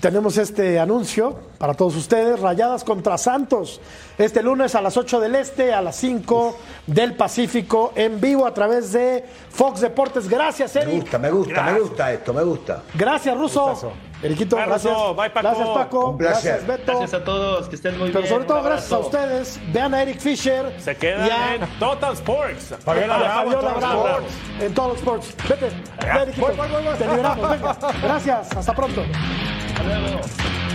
[0.00, 2.38] tenemos este anuncio para todos ustedes.
[2.40, 3.80] Rayadas contra Santos.
[4.18, 8.52] Este lunes a las 8 del Este, a las 5 del Pacífico, en vivo a
[8.54, 10.28] través de Fox Deportes.
[10.28, 10.88] Gracias, Eric.
[10.88, 12.82] Me gusta, me gusta, me gusta esto, me gusta.
[12.94, 13.92] Gracias, Ruso.
[14.22, 14.92] Eriquito, Bye, gracias.
[14.94, 15.14] Russo.
[15.14, 15.42] Bye, Paco.
[15.48, 16.08] Gracias, Paco.
[16.10, 16.52] Un placer.
[16.52, 16.98] Gracias, Beto.
[16.98, 18.32] Gracias a todos, que estén muy Pero bien.
[18.32, 19.60] sobre todo, gracias a ustedes.
[19.72, 20.74] Vean a Eric Fisher.
[20.80, 22.74] Se queda a- en Total Sports.
[22.82, 24.06] Fabiola a Bravo, Fabiola Total Bravo
[24.94, 25.34] Sports.
[25.34, 25.48] en.
[25.48, 25.68] Vete,
[26.14, 26.46] ve, Eriquito.
[26.46, 26.94] voy, voy, voy, voy.
[26.96, 27.76] Te liberamos, venga.
[28.02, 29.02] Gracias, hasta pronto.
[29.76, 30.65] Hasta luego.